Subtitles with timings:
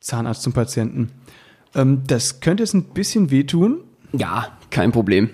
[0.00, 1.10] Zahnarzt zum Patienten.
[1.74, 3.80] Ähm, das könnte jetzt ein bisschen wehtun.
[4.12, 5.30] Ja, kein Problem.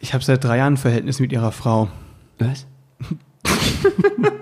[0.00, 1.88] Ich habe seit drei Jahren ein Verhältnis mit ihrer Frau.
[2.38, 2.66] Was?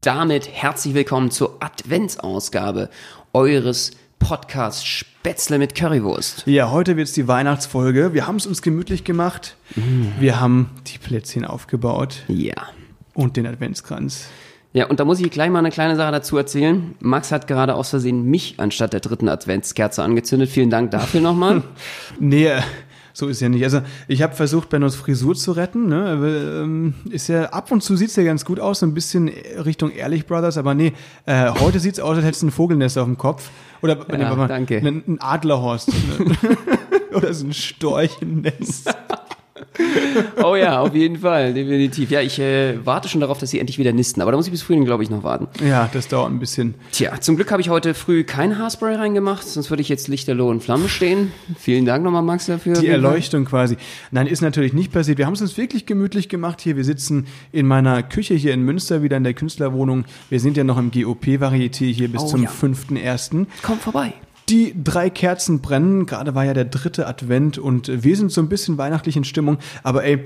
[0.00, 2.88] Damit herzlich willkommen zur Adventsausgabe
[3.32, 6.44] eures Podcasts Spätzle mit Currywurst.
[6.46, 8.14] Ja, heute wird's die Weihnachtsfolge.
[8.14, 9.56] Wir haben es uns gemütlich gemacht.
[10.18, 12.54] Wir haben die Plätzchen aufgebaut Ja.
[13.14, 14.28] und den Adventskranz.
[14.72, 16.94] Ja, und da muss ich gleich mal eine kleine Sache dazu erzählen.
[17.00, 20.50] Max hat gerade aus Versehen mich anstatt der dritten Adventskerze angezündet.
[20.50, 21.62] Vielen Dank dafür nochmal.
[22.20, 22.52] Nee,
[23.18, 23.64] so ist ja nicht.
[23.64, 25.88] Also ich habe versucht, Bennos Frisur zu retten.
[25.88, 26.04] Ne?
[26.04, 26.28] Aber,
[26.62, 29.90] ähm, Ist ja ab und zu sieht's ja ganz gut aus, so ein bisschen Richtung
[29.90, 30.92] Ehrlich Brothers, aber nee,
[31.26, 33.50] äh, heute sieht's aus, als hättest du ein Vogelnest auf dem Kopf.
[33.82, 34.78] Oder nee, warte mal, danke.
[34.78, 35.88] Ein, ein Adlerhorst.
[35.88, 36.36] Ne?
[37.16, 38.94] Oder so ein Storchennest.
[40.42, 42.10] Oh ja, auf jeden Fall, definitiv.
[42.10, 44.20] Ja, ich äh, warte schon darauf, dass sie endlich wieder nisten.
[44.20, 45.48] Aber da muss ich bis Frühling, glaube ich, noch warten.
[45.64, 46.74] Ja, das dauert ein bisschen.
[46.92, 50.50] Tja, zum Glück habe ich heute früh kein Haarspray reingemacht, sonst würde ich jetzt lichterloh
[50.52, 51.32] in Flamme stehen.
[51.58, 52.74] Vielen Dank nochmal, Max, dafür.
[52.80, 53.76] Die Erleuchtung quasi.
[54.10, 55.18] Nein, ist natürlich nicht passiert.
[55.18, 56.76] Wir haben es uns wirklich gemütlich gemacht hier.
[56.76, 60.04] Wir sitzen in meiner Küche hier in Münster, wieder in der Künstlerwohnung.
[60.30, 62.50] Wir sind ja noch im GOP-Varieté hier bis Oh zum ja.
[62.50, 63.46] 5.1.
[63.62, 64.12] Komm vorbei.
[64.48, 66.06] Die drei Kerzen brennen.
[66.06, 69.58] Gerade war ja der dritte Advent und wir sind so ein bisschen weihnachtlich in Stimmung.
[69.82, 70.24] Aber ey,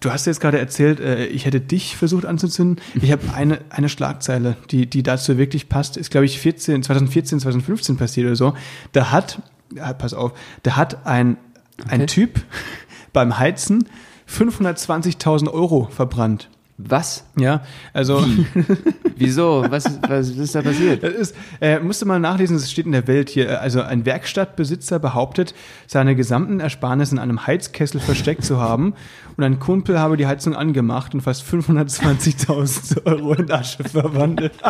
[0.00, 2.82] du hast jetzt gerade erzählt, äh, ich hätte dich versucht anzuzünden.
[3.00, 5.96] Ich habe eine, eine Schlagzeile, die, die dazu wirklich passt.
[5.96, 8.54] Ist, glaube ich, 14, 2014, 2015 passiert oder so.
[8.92, 9.40] Da hat,
[9.98, 11.36] pass auf, da hat ein,
[11.88, 12.06] ein Okay.
[12.06, 12.40] Typ
[13.12, 13.86] beim Heizen
[14.28, 16.48] 520.000 Euro verbrannt.
[16.78, 17.24] Was?
[17.36, 17.62] Ja,
[17.92, 18.24] also
[19.16, 19.64] Wieso?
[19.68, 21.02] Was, was ist da passiert?
[21.02, 23.60] Das ist, äh, musste mal nachlesen, es steht in der Welt hier.
[23.60, 25.54] Also ein Werkstattbesitzer behauptet,
[25.86, 28.94] seine gesamten Ersparnisse in einem Heizkessel versteckt zu haben
[29.36, 34.52] und ein Kumpel habe die Heizung angemacht und fast 520.000 Euro in Asche verwandelt.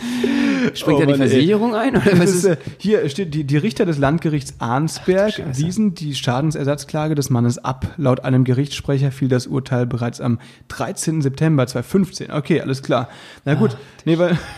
[0.74, 1.28] Springt Oh da die Mann, ey.
[1.28, 1.96] Versicherung ein?
[1.96, 5.58] Oder Das was ist, ist, äh, hier steht, die, die Richter des Landgerichts Arnsberg Scheiße.
[5.64, 7.86] wiesen die Schadensersatzklage des Mannes ab.
[7.96, 11.22] Laut einem Gerichtssprecher fiel das Urteil bereits am 13.
[11.22, 12.30] September 2015.
[12.32, 13.08] Okay, alles klar.
[13.44, 14.38] Na gut, nee, weil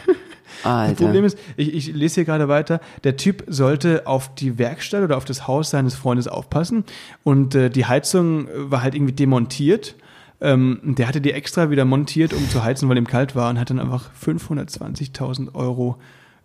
[0.64, 1.04] Das Alter.
[1.04, 5.16] Problem ist, ich, ich lese hier gerade weiter, der Typ sollte auf die Werkstatt oder
[5.16, 6.84] auf das Haus seines Freundes aufpassen
[7.22, 9.94] und äh, die Heizung war halt irgendwie demontiert.
[10.40, 13.58] Ähm, der hatte die extra wieder montiert, um zu heizen, weil ihm kalt war und
[13.58, 15.96] hat dann einfach 520.000 Euro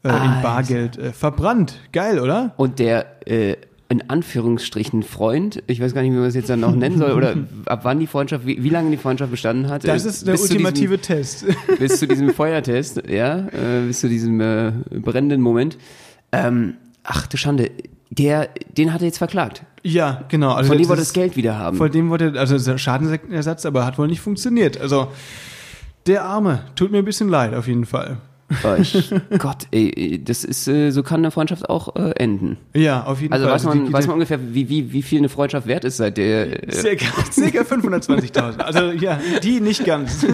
[0.03, 0.41] äh, in Alter.
[0.41, 1.79] Bargeld äh, verbrannt.
[1.91, 2.53] Geil, oder?
[2.57, 3.55] Und der, äh,
[3.89, 7.11] in Anführungsstrichen Freund, ich weiß gar nicht, wie man es jetzt dann noch nennen soll,
[7.11, 7.35] oder
[7.67, 9.87] ab wann die Freundschaft, wie, wie lange die Freundschaft bestanden hat.
[9.87, 11.43] Das äh, ist der ultimative Test.
[11.43, 15.77] Diesem, bis zu diesem Feuertest, ja, äh, bis zu diesem äh, brennenden Moment.
[16.31, 17.69] Ähm, ach du Schande,
[18.09, 19.63] der, den hat er jetzt verklagt.
[19.83, 20.53] Ja, genau.
[20.53, 21.77] Also Von dem wollte das Geld wieder haben.
[21.77, 24.79] Von dem wollte, also Schadensersatz, aber hat wohl nicht funktioniert.
[24.79, 25.09] Also
[26.07, 28.17] der Arme, tut mir ein bisschen leid auf jeden Fall.
[28.79, 32.57] Ich, Gott, ey, das ist, äh, so kann eine Freundschaft auch äh, enden.
[32.75, 33.55] Ja, auf jeden Also Fall.
[33.55, 36.17] weiß man, die- weiß man ungefähr, wie, wie, wie viel eine Freundschaft wert ist seit
[36.17, 36.67] der.
[36.67, 38.59] Äh, Circa, circa 520.000.
[38.59, 40.25] Also ja, die nicht ganz.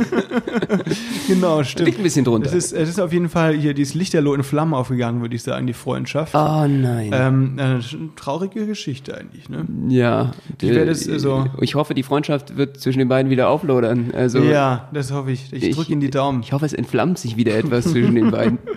[1.28, 1.88] genau, stimmt.
[1.88, 2.48] liegt ein bisschen drunter.
[2.48, 5.44] Es ist, es ist auf jeden Fall hier dieses Lichterloh in Flammen aufgegangen, würde ich
[5.44, 6.34] sagen, die Freundschaft.
[6.36, 7.12] oh nein.
[7.14, 7.80] Ähm, eine
[8.16, 9.66] traurige Geschichte eigentlich, ne?
[9.90, 10.32] ja.
[10.60, 11.46] Wie wäre das, äh, so?
[11.62, 14.12] Ich hoffe, die Freundschaft wird zwischen den beiden wieder auflodern.
[14.16, 15.52] Also, ja, das hoffe ich.
[15.54, 16.42] Ich, ich- drücke Ihnen die Daumen.
[16.42, 18.58] Ich hoffe, es entflammt sich wieder etwas zwischen den beiden.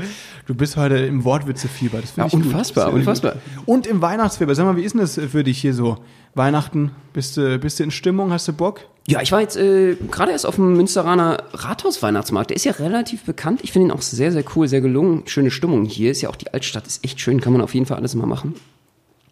[0.45, 2.01] Du bist heute im Wortwitzefieber.
[2.01, 2.47] Das finde Ja, ich gut.
[2.47, 3.33] unfassbar, Sehr unfassbar.
[3.35, 3.43] Gut.
[3.69, 4.57] Und im Weihnachtsfieber.
[4.57, 5.99] Sag mal, wie ist denn das für dich hier so?
[6.35, 8.33] Weihnachten, bist du, bist du in Stimmung?
[8.33, 8.81] Hast du Bock?
[9.07, 12.51] Ja, ich war jetzt äh, gerade erst auf dem Münsteraner Rathaus-Weihnachtsmarkt.
[12.51, 13.61] Der ist ja relativ bekannt.
[13.63, 15.23] Ich finde ihn auch sehr, sehr cool, sehr gelungen.
[15.27, 16.11] Schöne Stimmung hier.
[16.11, 17.41] Ist ja auch die Altstadt, ist echt schön.
[17.41, 18.55] Kann man auf jeden Fall alles mal machen.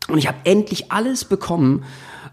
[0.09, 1.83] Und ich habe endlich alles bekommen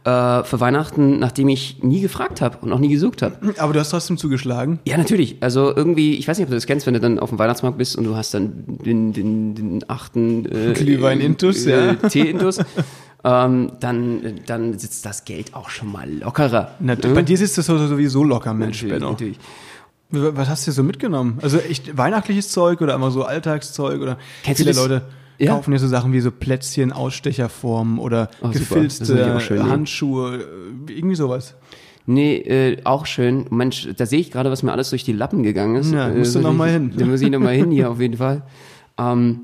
[0.07, 3.36] äh, für Weihnachten, nachdem ich nie gefragt habe und auch nie gesucht habe.
[3.57, 4.80] Aber du hast trotzdem zugeschlagen.
[4.88, 5.38] Ja, natürlich.
[5.42, 7.77] Also irgendwie, ich weiß nicht, ob du das kennst, wenn du dann auf dem Weihnachtsmarkt
[7.77, 11.94] bist und du hast dann den, den, den achten äh, Glühwein-Intus, äh, ja.
[12.09, 12.59] Tee-Intus.
[13.24, 16.71] ähm, dann, dann sitzt das Geld auch schon mal lockerer.
[16.80, 17.13] Na, Ne?
[17.13, 19.12] Bei dir sitzt das so- sowieso locker, Mensch, Natürlich, Benno.
[19.12, 19.39] natürlich.
[20.10, 21.39] Was hast du so mitgenommen?
[21.42, 24.81] Also echt weihnachtliches Zeug oder einfach so Alltagszeug oder Kennst du viele das?
[24.81, 25.01] Leute
[25.39, 25.54] Ja.
[25.54, 29.69] kaufen ja so Sachen wie so Plätzchen, Ausstecherformen oder Oh, gefilzte schön?
[29.69, 30.38] Handschuhe,
[30.88, 31.56] äh, irgendwie sowas.
[32.06, 33.45] Nee, äh, auch schön.
[33.50, 35.92] Mensch, da sehe ich gerade, was mir alles durch die Lappen gegangen ist.
[35.92, 36.94] Ja, Äh, musst du so noch mal ich- hin.
[36.98, 38.44] Da muss ich noch mal hin hier auf jeden Fall.
[38.98, 39.42] Ähm,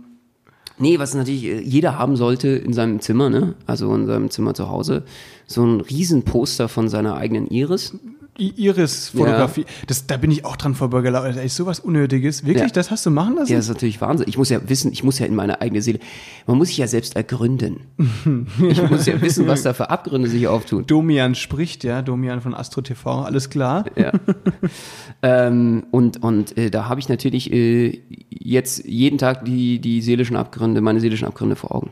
[0.80, 3.54] Nee, was natürlich äh, jeder haben sollte in seinem Zimmer, ne?
[3.68, 5.04] Also in seinem Zimmer zu Hause.
[5.48, 7.95] So ein Riesenposter von seiner eigenen Iris.
[8.36, 11.36] Iris-Fotografie, das, da bin ich auch dran vorbeigelaufen.
[11.36, 12.44] Das ist sowas Unnötiges.
[12.48, 12.74] Wirklich, Ja.
[12.74, 13.51] das hast du machen lassen?
[13.51, 14.25] Ja, das ist natürlich Wahnsinn.
[14.28, 16.00] Ich muss ja wissen, ich muss ja in meine eigene Seele,
[16.48, 17.81] man muss sich ja selbst ergründen.
[18.69, 20.86] Ich muss ja wissen, was da für Abgründe sich auftun.
[20.88, 23.86] Domian spricht, ja, Domian von Astro TV, alles klar.
[23.95, 24.12] Ja.
[25.22, 30.36] ähm, und und äh, da habe ich natürlich äh, jetzt jeden Tag die, die seelischen
[30.36, 31.92] Abgründe, meine seelischen Abgründe vor Augen.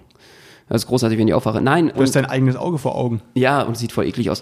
[0.71, 1.61] Das ist großartig, wenn ich aufwache.
[1.61, 3.21] Nein, Du hast dein eigenes Auge vor Augen.
[3.33, 4.41] Ja, und sieht voll eklig aus.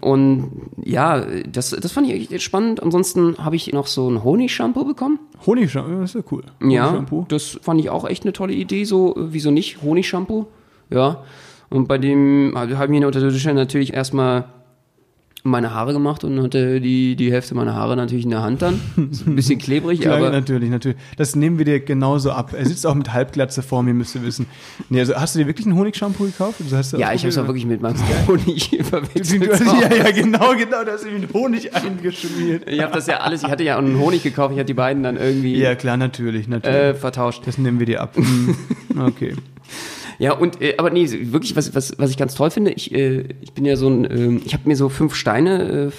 [0.00, 0.50] Und
[0.84, 2.82] ja, das, das fand ich echt spannend.
[2.82, 5.18] Ansonsten habe ich noch so ein Honig-Shampoo bekommen.
[5.46, 6.42] Honigshampoo, das ist ja cool.
[6.62, 8.84] Ja, das fand ich auch echt eine tolle Idee.
[8.84, 9.80] So, äh, wieso nicht?
[9.80, 10.48] Honig-Shampoo.
[10.90, 11.22] Ja.
[11.70, 14.44] Und bei dem habe hab ich mir unter der Dusche natürlich erstmal
[15.42, 18.80] meine Haare gemacht und hatte die, die Hälfte meiner Haare natürlich in der Hand dann.
[19.10, 20.30] Ist ein bisschen klebrig, Klar, aber.
[20.30, 20.98] natürlich, natürlich.
[21.16, 22.52] Das nehmen wir dir genauso ab.
[22.56, 24.46] Er sitzt auch mit Halbglatze vor mir, müsst ihr wissen.
[24.90, 26.60] Nee, also hast du dir wirklich ein Honigshampoo gekauft?
[26.62, 27.96] Also hast du Ja, ich habe es auch wirklich mit meinem
[28.28, 29.42] Honig verwechselt.
[29.42, 32.68] du, ja, ja, genau, genau, da hast du mit Honig eingeschmiert.
[32.68, 34.74] Ich habe das ja alles, ich hatte ja auch einen Honig gekauft, ich hatte die
[34.74, 36.76] beiden dann irgendwie Ja, klar, natürlich, natürlich.
[36.76, 37.42] äh, vertauscht.
[37.46, 38.16] das nehmen wir dir ab.
[38.16, 38.54] Hm,
[38.98, 39.34] Okay.
[40.20, 43.24] Ja, und äh, aber nee, wirklich, was, was, was ich ganz toll finde, ich, äh,
[43.40, 45.90] ich bin ja so ein, ähm, ich habe mir so fünf Steine äh,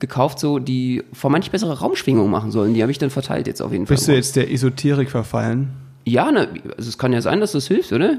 [0.00, 2.74] gekauft, so die vermeintlich bessere Raumschwingungen machen sollen.
[2.74, 3.94] Die habe ich dann verteilt jetzt auf jeden Fall.
[3.94, 5.70] Bist du jetzt der Esoterik verfallen?
[6.04, 8.18] Ja, ne, also es kann ja sein, dass das hilft, oder?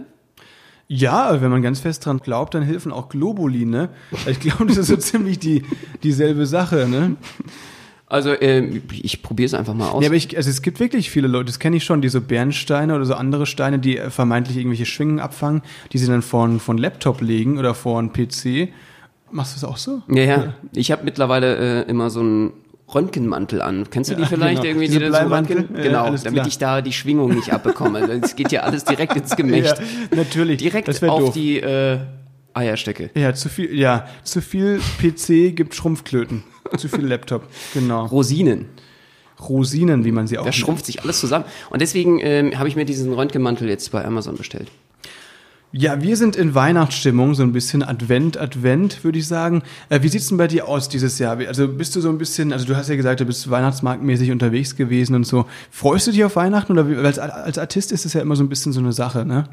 [0.88, 3.90] Ja, wenn man ganz fest dran glaubt, dann helfen auch Globuli, ne?
[4.28, 5.64] Ich glaube, das ist so ziemlich die,
[6.04, 7.18] dieselbe Sache, ne?
[8.10, 10.02] Also äh, ich probiere es einfach mal aus.
[10.04, 12.22] Ja, aber ich, also es gibt wirklich viele Leute, das kenne ich schon, die so
[12.22, 15.62] Bernsteine oder so andere Steine, die äh, vermeintlich irgendwelche Schwingen abfangen,
[15.94, 18.70] die sie dann vor, einen Laptop legen oder vor einen PC.
[19.32, 20.02] Machst du das auch so?
[20.08, 20.54] ja, ja.
[20.74, 22.52] Ich habe mittlerweile äh, immer so einen
[22.94, 23.88] Röntgenmantel an.
[23.92, 24.66] Kennst du die Ja, vielleicht genau.
[24.66, 24.88] irgendwie?
[24.88, 25.70] Diese die so Bleimantel?
[25.76, 28.00] Ja, genau, alles damit ich da die Schwingung nicht abbekomme.
[28.24, 29.78] Es geht ja alles direkt ins Gemächt.
[29.78, 30.58] Ja, natürlich.
[30.58, 31.34] Direkt auf doof.
[31.34, 32.00] die äh,
[32.60, 33.10] Eierstöcke.
[33.16, 36.44] Ja, zu viel, ja, zu viel PC gibt Schrumpfklöten.
[36.78, 37.48] zu viel Laptop.
[37.74, 38.06] Genau.
[38.06, 38.66] Rosinen.
[39.40, 41.46] Rosinen, wie man sie auch Da schrumpft sich alles zusammen.
[41.70, 44.70] Und deswegen ähm, habe ich mir diesen Röntgenmantel jetzt bei Amazon bestellt.
[45.72, 49.62] Ja, wir sind in Weihnachtsstimmung, so ein bisschen Advent, Advent, würde ich sagen.
[49.90, 51.38] Äh, wie sieht's denn bei dir aus dieses Jahr?
[51.38, 54.76] Also bist du so ein bisschen, also du hast ja gesagt, du bist weihnachtsmarktmäßig unterwegs
[54.76, 55.46] gewesen und so.
[55.70, 58.44] Freust du dich auf Weihnachten oder wie, als, als Artist ist es ja immer so
[58.44, 59.48] ein bisschen so eine Sache, ne?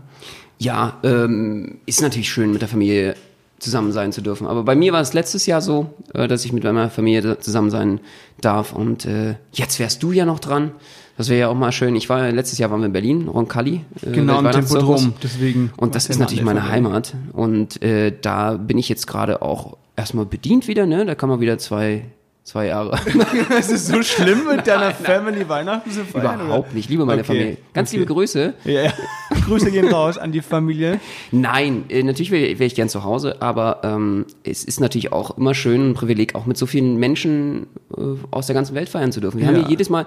[0.59, 3.15] Ja, ähm, ist natürlich schön, mit der Familie
[3.59, 4.47] zusammen sein zu dürfen.
[4.47, 7.71] Aber bei mir war es letztes Jahr so, äh, dass ich mit meiner Familie zusammen
[7.71, 8.01] sein
[8.41, 8.73] darf.
[8.73, 10.73] Und äh, jetzt wärst du ja noch dran.
[11.17, 11.97] Das wäre ja auch mal schön.
[11.97, 13.83] Ich war letztes Jahr waren wir in Berlin, Roncalli.
[14.03, 14.51] Äh, Genau, im.
[14.51, 15.73] Tempodrom, deswegen.
[15.77, 16.69] Und das ist natürlich meine.
[16.69, 17.15] Heimat.
[17.33, 21.07] Und äh, da bin ich jetzt gerade auch erstmal bedient wieder, ne?
[21.07, 22.03] Da kann man wieder zwei,
[22.45, 22.99] zwei Jahre.
[23.59, 26.41] Es ist so schlimm, mit deiner Family Weihnachten zu feiern.
[26.41, 26.85] Überhaupt nicht.
[26.85, 27.57] Ich liebe meine Okay, Familie.
[27.73, 27.99] Ganz okay.
[28.01, 28.55] liebe Grüße.
[28.65, 28.73] Oder?
[28.73, 28.93] Ja, ja.
[29.47, 31.01] Grüße gehen raus an die Familie.
[31.33, 35.39] Nein, äh, natürlich wäre wär ich gern zu Hause, aber ähm, es ist natürlich auch
[35.39, 39.13] immer schön, ein Privileg, auch mit so vielen Menschen äh, aus der ganzen Welt feiern
[39.13, 39.41] zu dürfen.
[39.41, 39.61] Wir haben Ja.
[39.63, 40.05] hier jedes Mal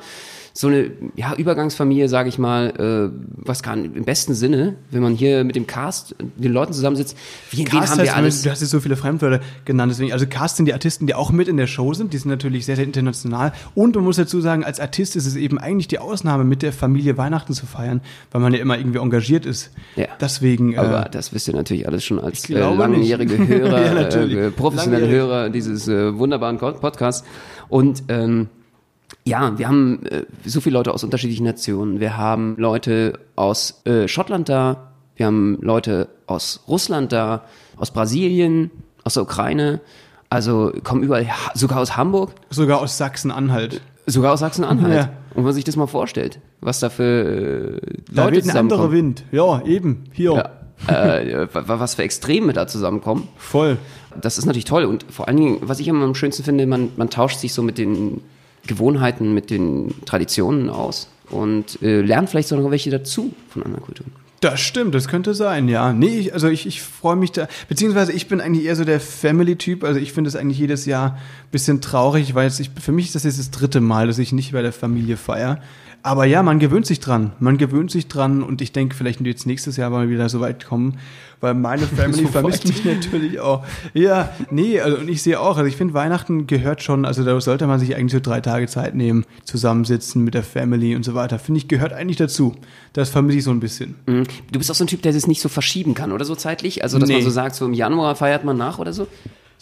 [0.53, 5.15] so eine ja, Übergangsfamilie, sage ich mal, äh, was kann im besten Sinne, wenn man
[5.15, 7.17] hier mit dem Cast, den Leuten zusammensitzt,
[7.51, 8.41] wen Cast haben heißt, wir alles?
[8.41, 11.31] du hast jetzt so viele Fremdwörter genannt, deswegen, also Cast sind die Artisten, die auch
[11.31, 14.41] mit in der Show sind, die sind natürlich sehr, sehr international und man muss dazu
[14.41, 18.01] sagen, als Artist ist es eben eigentlich die Ausnahme, mit der Familie Weihnachten zu feiern,
[18.31, 19.71] weil man ja immer irgendwie engagiert ist.
[19.95, 20.07] Ja.
[20.19, 23.49] Deswegen, Aber äh, das wisst ihr natürlich alles schon als äh, langjährige nicht.
[23.49, 25.27] Hörer, Ja, äh, professionelle Langjährig.
[25.27, 27.25] Hörer dieses äh, wunderbaren Podcasts.
[27.67, 28.47] Und ähm,
[29.25, 31.99] ja, wir haben äh, so viele Leute aus unterschiedlichen Nationen.
[31.99, 37.43] Wir haben Leute aus äh, Schottland da, wir haben Leute aus Russland da,
[37.77, 38.71] aus Brasilien,
[39.03, 39.81] aus der Ukraine.
[40.29, 43.81] Also kommen überall, sogar aus Hamburg, sogar aus Sachsen-Anhalt.
[44.05, 44.93] sogar aus Sachsen-Anhalt.
[44.95, 45.09] Ja.
[45.31, 48.57] Und wenn man sich das mal vorstellt, was da für äh, Da Leute weht ein
[48.57, 48.91] anderer.
[48.91, 49.23] Wind.
[49.31, 50.49] Ja, eben, hier.
[50.87, 53.27] Ja, äh, wa- was für Extreme da zusammenkommen.
[53.37, 53.77] Voll.
[54.21, 54.85] Das ist natürlich toll.
[54.85, 57.61] Und vor allen Dingen, was ich immer am schönsten finde, man, man tauscht sich so
[57.61, 58.21] mit den
[58.69, 63.83] Gewohnheiten, mit den Traditionen aus und äh, lernt vielleicht sogar noch welche dazu von anderen
[63.83, 64.11] Kulturen.
[64.39, 65.91] Das stimmt, das könnte sein, ja.
[65.91, 69.01] Nee, ich, also ich, ich freue mich da, beziehungsweise ich bin eigentlich eher so der
[69.01, 73.07] Family-Typ, also ich finde es eigentlich jedes Jahr ein bisschen traurig, weil ich, für mich
[73.07, 75.59] ist das jetzt das dritte Mal, dass ich nicht bei der Familie feiere.
[76.01, 79.45] Aber ja, man gewöhnt sich dran, man gewöhnt sich dran und ich denke, vielleicht jetzt
[79.45, 80.97] nächstes Jahr mal wieder so weit kommen,
[81.41, 82.73] weil meine Family So vermisst weit.
[82.73, 83.65] mich natürlich auch.
[83.93, 87.39] Ja, nee, also und ich sehe auch, also ich finde Weihnachten gehört schon, also da
[87.41, 91.15] sollte man sich eigentlich so drei Tage Zeit nehmen, zusammensitzen mit der Family und so
[91.15, 91.37] weiter.
[91.37, 92.55] Finde ich, gehört eigentlich dazu.
[92.93, 93.95] Das vermisse ich so ein bisschen.
[94.05, 94.23] Mhm.
[94.51, 96.81] Du bist auch so ein Typ, der das nicht so verschieben kann, oder so zeitlich?
[96.81, 97.23] Also, dass man Nee.
[97.23, 99.07] so sagt, so im Januar feiert man nach oder so?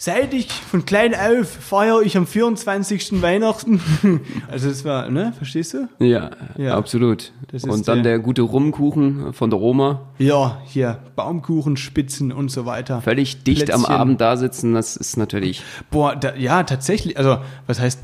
[0.00, 3.20] Seit ich von klein auf feiere ich am 24.
[3.20, 3.80] Weihnachten.
[4.50, 5.88] Also das war, ne, verstehst du?
[6.04, 6.76] Ja, Ja.
[6.78, 7.32] absolut.
[7.62, 10.02] Und dann der- der gute Rumkuchen von der Oma.
[10.18, 13.00] Ja, hier, Baumkuchenspitzen und so weiter.
[13.02, 13.94] Völlig dicht am Plätzchen.
[14.00, 15.62] Abend da sitzen, das ist natürlich.
[15.90, 18.00] Boah, da, ja, tatsächlich, also, was heißt,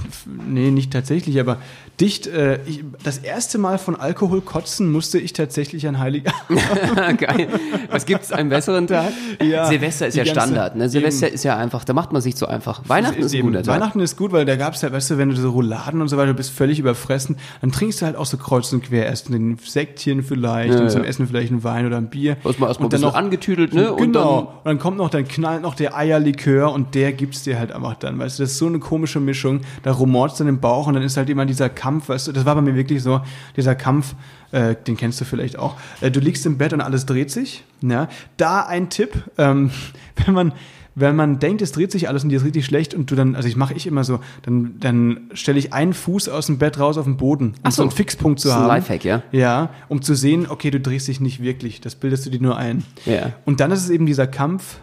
[0.49, 1.59] nee, nicht tatsächlich, aber
[2.01, 6.41] dicht, äh, ich, das erste Mal von Alkohol kotzen musste ich tatsächlich an Heiligabend.
[7.19, 7.49] Geil.
[7.91, 9.13] Was gibt's einen besseren Tag?
[9.41, 10.77] Ja, Silvester ist ja ganze- Standard.
[10.77, 10.89] Ne?
[10.89, 12.83] Silvester ist ja einfach, da macht man sich so einfach.
[12.89, 13.75] Weihnachten ist, ein eben- guter Tag.
[13.77, 16.17] Weihnachten ist gut, weil da gab's ja, weißt du, wenn du so Rouladen und so
[16.17, 19.31] weiter, du bist völlig überfressen, dann trinkst du halt auch so kreuz und quer erst
[19.31, 21.09] ein Säckchen vielleicht Ja, und zum ja.
[21.09, 22.37] Essen vielleicht ein Wein oder ein Bier.
[22.45, 23.93] Erstmal erstmal ein und dann noch angetüdelt, ne?
[23.93, 24.37] Und genau.
[24.37, 27.71] dann- Und dann kommt noch, dann knallt noch der Eierlikör und der gibt's dir halt
[27.73, 29.61] einfach dann, weißt du, das ist so eine komische Mischung.
[29.85, 32.47] Da rumort's dann im Bauch und dann ist halt immer dieser Kampf, weißt du, das
[32.47, 33.21] war bei mir wirklich so,
[33.59, 34.15] dieser Kampf,
[34.53, 35.77] äh, den kennst du vielleicht auch.
[36.01, 38.09] Äh, du liegst im Bett und alles dreht sich, ja.
[38.39, 39.71] Da ein Tipp, ähm,
[40.25, 40.53] wenn man,
[40.95, 43.37] wenn man denkt, es dreht sich alles und dir ist richtig schlecht und du dann,
[43.37, 46.79] also ich mache ich immer so, dann, dann stelle ich einen Fuß aus dem Bett
[46.81, 47.83] raus auf den Boden, um Ach so so.
[47.83, 48.77] einen Fixpunkt zu Das ist ein haben.
[48.77, 49.23] Lifehack, ja?
[49.31, 52.57] Ja, um zu sehen, okay, du drehst dich nicht wirklich, das bildest du dir nur
[52.57, 52.83] ein.
[53.05, 53.33] Ja.
[53.45, 54.79] Und dann ist es eben dieser Kampf.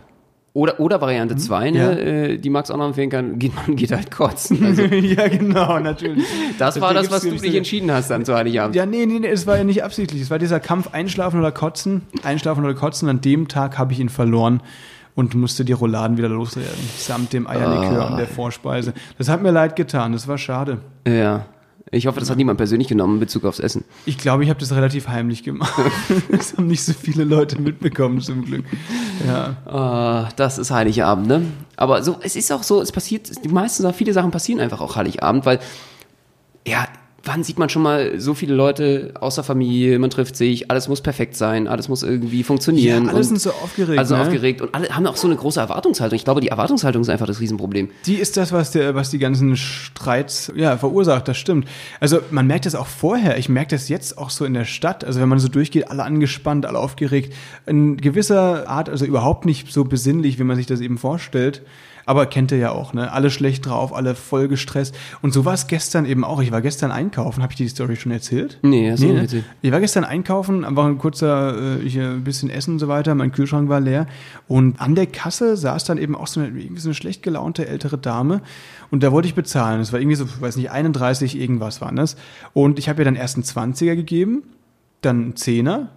[0.53, 1.91] Oder, oder Variante 2, ne, Ja.
[1.91, 4.62] äh, die Max auch noch empfehlen kann, geht, man geht halt kotzen.
[4.65, 6.25] Also, ja, genau, natürlich.
[6.60, 8.75] das war das, was du dich entschieden hast dann zu Heiligabend.
[8.75, 10.22] Ja, nee, nee, nee, es war ja nicht absichtlich.
[10.22, 13.08] Es war dieser Kampf einschlafen oder kotzen, einschlafen oder kotzen.
[13.08, 14.62] An dem Tag habe ich ihn verloren
[15.15, 18.93] und musste die Rouladen wieder loswerden, samt dem Eierlikör und der Vorspeise.
[19.17, 20.79] Das hat mir leid getan, das war schade.
[21.08, 21.46] Ja.
[21.89, 23.83] Ich hoffe, das hat niemand persönlich genommen in Bezug aufs Essen.
[24.05, 25.73] Ich glaube, ich habe das relativ heimlich gemacht.
[26.31, 28.65] das haben nicht so viele Leute mitbekommen, zum Glück.
[29.25, 29.57] Ja.
[29.65, 31.45] Ah, das ist Heiligabend, ne?
[31.75, 34.95] Aber so, es ist auch so, es passiert, die meisten viele Sachen passieren einfach auch
[34.95, 35.59] Heiligabend, weil,
[36.67, 36.88] ja,
[37.23, 41.01] wann sieht man schon mal so viele Leute außer Familie, man trifft sich, alles muss
[41.01, 43.05] perfekt sein, alles muss irgendwie funktionieren.
[43.05, 44.21] Ja, alle sind so aufgeregt, Also ne?
[44.21, 46.15] aufgeregt und alle haben auch so eine große Erwartungshaltung.
[46.15, 47.89] Ich glaube, die Erwartungshaltung ist einfach das Riesenproblem.
[48.05, 51.67] Die ist das, was, der, was die ganzen Streits ja, verursacht, das stimmt.
[51.99, 55.03] Also man merkt das auch vorher, ich merke das jetzt auch so in der Stadt,
[55.03, 57.33] also wenn man so durchgeht, alle angespannt, alle aufgeregt,
[57.67, 61.61] in gewisser Art, also überhaupt nicht so besinnlich, wie man sich das eben vorstellt.
[62.11, 63.09] Aber kennt ihr ja auch, ne?
[63.13, 64.93] Alle schlecht drauf, alle voll gestresst.
[65.21, 66.41] Und so war es gestern eben auch.
[66.41, 67.41] Ich war gestern einkaufen.
[67.41, 68.59] Habe ich dir die Story schon erzählt?
[68.63, 69.21] Nee, hast du nicht ne?
[69.21, 69.45] erzählt.
[69.61, 73.15] Ich war gestern einkaufen, einfach ein kurzer, äh, äh, ein bisschen Essen und so weiter,
[73.15, 74.07] mein Kühlschrank war leer.
[74.49, 77.65] Und an der Kasse saß dann eben auch so eine, irgendwie so eine schlecht gelaunte
[77.65, 78.41] ältere Dame.
[78.89, 79.79] Und da wollte ich bezahlen.
[79.79, 82.17] Es war irgendwie so, weiß nicht, 31 irgendwas waren das.
[82.51, 84.43] Und ich habe ihr dann erst einen 20er gegeben,
[84.99, 85.91] dann einen Zehner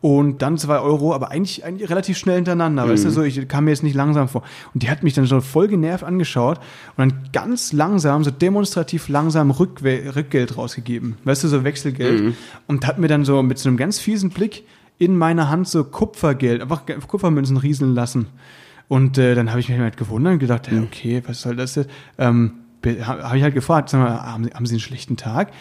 [0.00, 3.64] und dann zwei Euro, aber eigentlich, eigentlich relativ schnell hintereinander, weißt du, so, ich kam
[3.64, 4.42] mir jetzt nicht langsam vor.
[4.72, 6.58] Und die hat mich dann so voll genervt angeschaut
[6.96, 12.34] und dann ganz langsam, so demonstrativ langsam Rückwe Rückgeld rausgegeben, weißt du, so Wechselgeld
[12.68, 14.64] und hat mir dann so mit so einem ganz fiesen Blick
[14.98, 18.26] in meiner Hand so Kupfergeld, einfach Kupfermünzen rieseln lassen.
[18.88, 21.74] Und äh, dann habe ich mich halt gewundert und gedacht, ja, okay, was soll das
[21.74, 21.90] jetzt?
[22.18, 22.52] Ähm,
[23.02, 25.52] habe hab ich halt gefragt, sag mal, haben, Sie- haben Sie einen schlechten Tag?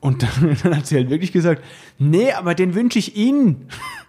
[0.00, 1.62] Und dann, dann hat sie halt wirklich gesagt,
[1.98, 3.66] nee, aber den wünsche ich Ihnen.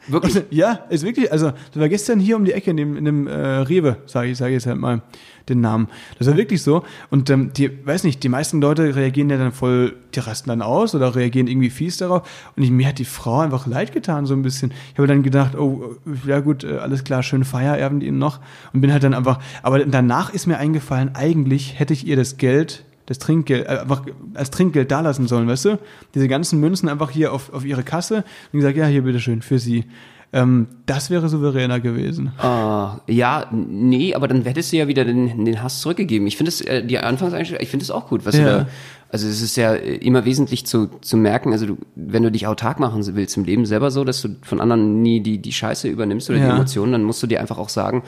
[0.07, 0.35] Wirklich?
[0.35, 3.05] Und, ja, ist wirklich, also das war gestern hier um die Ecke in dem, in
[3.05, 5.01] dem äh, Rewe, sage ich, sage jetzt halt mal
[5.49, 5.87] den Namen.
[6.19, 6.83] Das war wirklich so.
[7.09, 10.61] Und ähm, die, weiß nicht, die meisten Leute reagieren ja dann voll, die rasten dann
[10.61, 12.51] aus oder reagieren irgendwie fies darauf.
[12.55, 14.71] Und ich, mir hat die Frau einfach leid getan, so ein bisschen.
[14.91, 18.39] Ich habe dann gedacht, oh, ja gut, äh, alles klar, schön Feierabend Ihnen noch.
[18.73, 22.37] Und bin halt dann einfach, aber danach ist mir eingefallen, eigentlich hätte ich ihr das
[22.37, 24.03] Geld das Trinkgeld, äh, einfach
[24.35, 25.79] als Trinkgeld dalassen sollen, weißt du?
[26.15, 28.23] Diese ganzen Münzen einfach hier auf, auf ihre Kasse
[28.53, 29.83] und gesagt, ja, hier, bitteschön, für sie.
[30.31, 32.31] Ähm, das wäre souveräner gewesen.
[32.37, 36.27] Ah, ja, nee, aber dann hättest du ja wieder den, den Hass zurückgegeben.
[36.27, 38.43] Ich finde es, äh, die Anfangseinstellung, ich finde es auch gut, was Ja.
[38.43, 38.67] du da,
[39.11, 42.45] also es ist ja äh, immer wesentlich zu, zu merken, also du, wenn du dich
[42.45, 45.87] autark machen willst im Leben selber so, dass du von anderen nie die, die Scheiße
[45.87, 46.53] übernimmst oder die Ja.
[46.53, 48.03] Emotionen, dann musst du dir einfach auch sagen,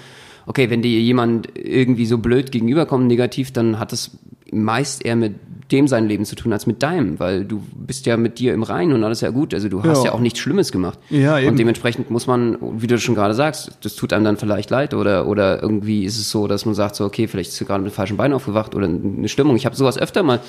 [0.45, 4.11] okay, wenn dir jemand irgendwie so blöd gegenüberkommt, negativ, dann hat das
[4.51, 5.35] meist eher mit
[5.71, 8.61] dem sein Leben zu tun als mit deinem, weil du bist ja mit dir im
[8.63, 9.53] Reinen und alles ja gut.
[9.53, 10.05] Also du hast Ja.
[10.07, 10.99] ja auch nichts Schlimmes gemacht.
[11.09, 11.47] Ja, eben.
[11.51, 14.93] Und dementsprechend muss man, wie du schon gerade sagst, das tut einem dann vielleicht leid
[14.93, 17.83] oder oder irgendwie ist es so, dass man sagt so, okay, vielleicht ist du gerade
[17.83, 19.55] mit falschen Bein aufgewacht oder eine Stimmung.
[19.55, 20.41] Ich habe sowas öfter mal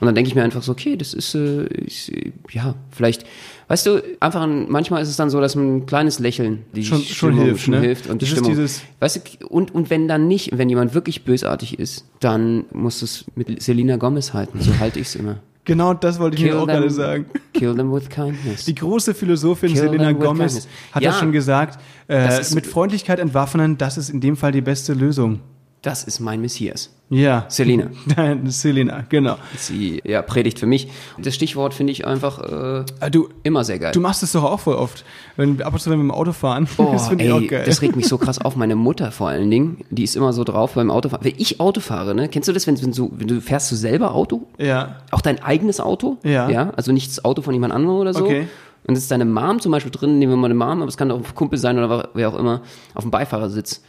[0.00, 3.24] und dann denke ich mir einfach so, okay, das ist, äh, äh, ja vielleicht,
[3.68, 6.98] weißt du, einfach ein, manchmal ist es dann so, dass ein kleines Lächeln die Schon-
[7.02, 7.80] schon Stimmung hilft, schon ne?
[7.80, 8.50] hilft und die Das ist Stimmung.
[8.56, 13.00] dieses- weißt du, und und wenn dann nicht, wenn jemand wirklich bösartig ist, dann musst
[13.02, 14.60] du es mit Selena Gomez halten.
[14.60, 15.38] So halte ich es immer.
[15.64, 17.26] Genau das wollte ich mir auch gerade sagen.
[17.52, 18.66] kill them with kindness.
[18.66, 21.10] Die große Philosophin Kill Selena them Gomez hat Ja.
[21.10, 21.80] das schon gesagt.
[22.06, 25.40] Äh, mit Freundlichkeit entwaffnen, das ist in dem Fall die beste Lösung.
[25.86, 26.90] Das ist mein Messias.
[27.10, 27.44] Ja.
[27.48, 27.86] Selina.
[28.46, 29.36] Selina, genau.
[29.56, 30.88] Sie ja, predigt für mich.
[31.16, 33.92] Das Stichwort finde ich einfach äh, Ah, Du, immer sehr geil.
[33.92, 35.04] du machst es doch auch voll oft.
[35.36, 36.66] Wenn, ab und zu, wenn wir im Auto fahren.
[36.78, 37.62] Oh, das finde ich auch geil.
[37.64, 38.56] das regt mich so krass auf.
[38.56, 41.24] Meine Mutter vor allen Dingen, die ist immer so drauf beim Autofahren.
[41.24, 43.76] Wenn ich Auto fahre, ne, kennst du das, wenn, wenn, so, wenn du fährst du
[43.76, 44.42] selber Auto?
[44.58, 44.96] ja.
[45.12, 46.16] Auch dein eigenes Auto?
[46.24, 46.50] Ja.
[46.50, 46.72] ja.
[46.76, 48.24] Also nicht das Auto von jemand anderem oder so.
[48.24, 48.48] Okay.
[48.88, 50.96] Und es ist deine Mom zum Beispiel drin, nehmen wir mal eine Mom, aber es
[50.96, 52.62] kann auch ein Kumpel sein oder wer auch immer,
[52.94, 53.82] auf dem Beifahrersitz.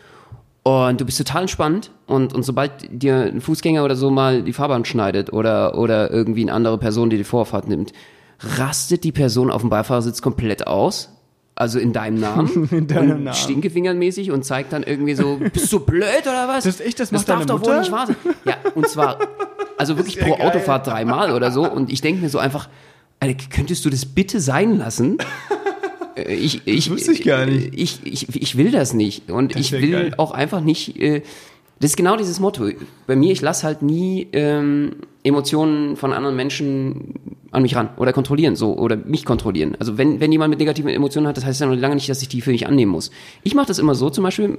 [0.68, 4.52] Und du bist total entspannt und, und sobald dir ein Fußgänger oder so mal die
[4.52, 7.94] Fahrbahn schneidet oder, oder irgendwie eine andere Person, die die Vorfahrt nimmt,
[8.58, 11.14] rastet die Person auf dem Beifahrersitz komplett aus.
[11.56, 12.68] Also in deinem Namen.
[12.72, 13.34] In deinem und Namen.
[13.34, 16.66] Stinkefingermäßig und zeigt dann irgendwie so, bist du blöd oder was?
[16.66, 17.72] Das ist echt, das macht darf doch Mutter?
[17.72, 18.18] wohl nicht wahr sein.
[18.44, 19.20] Ja, und zwar,
[19.78, 20.48] also wirklich pro geil.
[20.48, 21.66] Autofahrt dreimal oder so.
[21.66, 22.68] Und ich denke mir so einfach,
[23.22, 25.18] Alter, könntest du das bitte sein lassen?
[26.28, 27.70] Ich, ich, wusste ich gar nicht.
[27.74, 29.30] Ich, ich, ich will das nicht.
[29.30, 30.14] Und Das ich will geil.
[30.18, 31.00] auch einfach nicht.
[31.00, 31.22] Äh,
[31.80, 32.70] das ist genau dieses Motto.
[33.06, 37.14] Bei mir, ich lasse halt nie ähm, Emotionen von anderen Menschen
[37.52, 39.76] an mich ran oder kontrollieren, so oder mich kontrollieren.
[39.80, 42.22] Also wenn, wenn jemand mit negativen Emotionen hat, das heißt ja noch lange nicht, dass
[42.22, 43.12] ich die für mich annehmen muss.
[43.44, 44.58] Ich mache das immer so, zum Beispiel,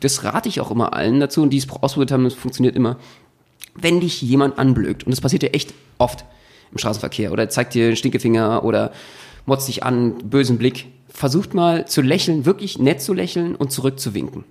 [0.00, 2.96] das rate ich auch immer allen dazu und die es ausprobiert haben, das funktioniert immer.
[3.74, 6.24] Wenn dich jemand anblökt, und das passiert ja echt oft
[6.72, 8.92] im Straßenverkehr, oder zeigt dir einen Stinkefinger oder
[9.46, 14.44] motzt dich an, bösen Blick, versucht mal zu lächeln, wirklich nett zu lächeln und zurückzuwinken.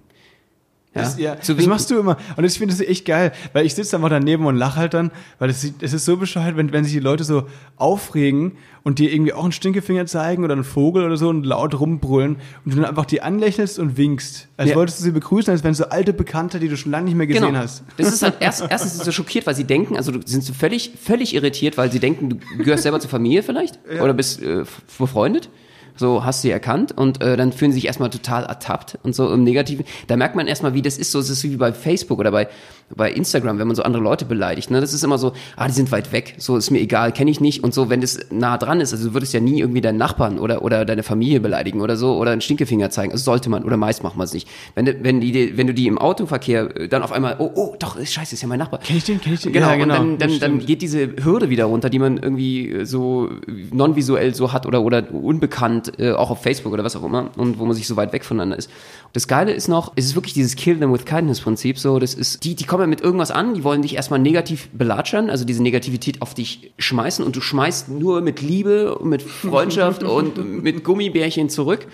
[0.96, 2.18] Ja, Das, ja, zu das machst du immer.
[2.38, 5.12] Und ich finde das echt geil, weil ich sitze einfach daneben und lache halt dann,
[5.40, 7.44] weil es ist so bescheuert, wenn, wenn sich die Leute so
[7.76, 11.78] aufregen und dir irgendwie auch einen Stinkefinger zeigen oder einen Vogel oder so und laut
[11.80, 14.48] rumbrüllen und du dann einfach die anlächelst und winkst.
[14.58, 14.76] Als Ja.
[14.78, 17.28] wolltest du sie begrüßen, als wenn so alte Bekannte, die du schon lange nicht mehr
[17.28, 17.84] gesehen hast.
[17.98, 20.44] Das ist halt erst, erstens sind sie so schockiert, weil sie denken, also du sind
[20.44, 24.42] so völlig, völlig irritiert, weil sie denken, du gehörst selber zur Familie vielleicht oder bist
[24.42, 24.64] äh,
[24.98, 25.50] befreundet.
[25.98, 29.16] So hast du sie erkannt und äh, dann fühlen sie sich erstmal total ertappt und
[29.16, 29.86] so im Negativen.
[30.08, 31.12] Da merkt man erstmal, wie das ist.
[31.12, 32.48] So, es ist wie bei Facebook oder bei,
[32.96, 34.70] bei Instagram, wenn man so andere Leute beleidigt.
[34.70, 34.80] Ne?
[34.80, 37.42] Das ist immer so, ah, die sind weit weg, so ist mir egal, kenne ich
[37.42, 37.64] nicht.
[37.64, 40.38] Und so, wenn das nah dran ist, also du würdest ja nie irgendwie deinen Nachbarn
[40.38, 43.12] oder, oder deine Familie beleidigen oder so oder einen Stinkefinger zeigen.
[43.12, 44.48] Also sollte man, oder meist macht man es nicht.
[44.76, 47.76] Wenn, du- wenn, die, wenn du die im Autoverkehr äh, dann auf einmal, oh, oh,
[47.80, 48.80] doch, ist scheiße, ist ja mein Nachbar.
[48.82, 49.20] Kenn ich den?
[49.20, 49.52] Kenn ich den?
[49.54, 50.00] Genau, Ja, genau.
[50.02, 53.30] und dann, dann, dann geht diese Hürde wieder runter, die man irgendwie äh, so
[53.72, 57.60] non-visuell so hat oder, oder unbekannt, äh, auch auf Facebook oder was auch immer, und
[57.60, 58.70] wo man sich so weit weg voneinander ist.
[59.14, 62.14] Das Geile ist noch, es ist wirklich dieses Kill them with kindness Prinzip, so, das
[62.14, 65.46] ist, die, die kommen ja mit irgendwas an, die wollen dich erstmal negativ belatschern, also
[65.46, 70.62] diese Negativität auf dich schmeißen und du schmeißt nur mit Liebe, und mit Freundschaft und
[70.62, 71.88] mit Gummibärchen zurück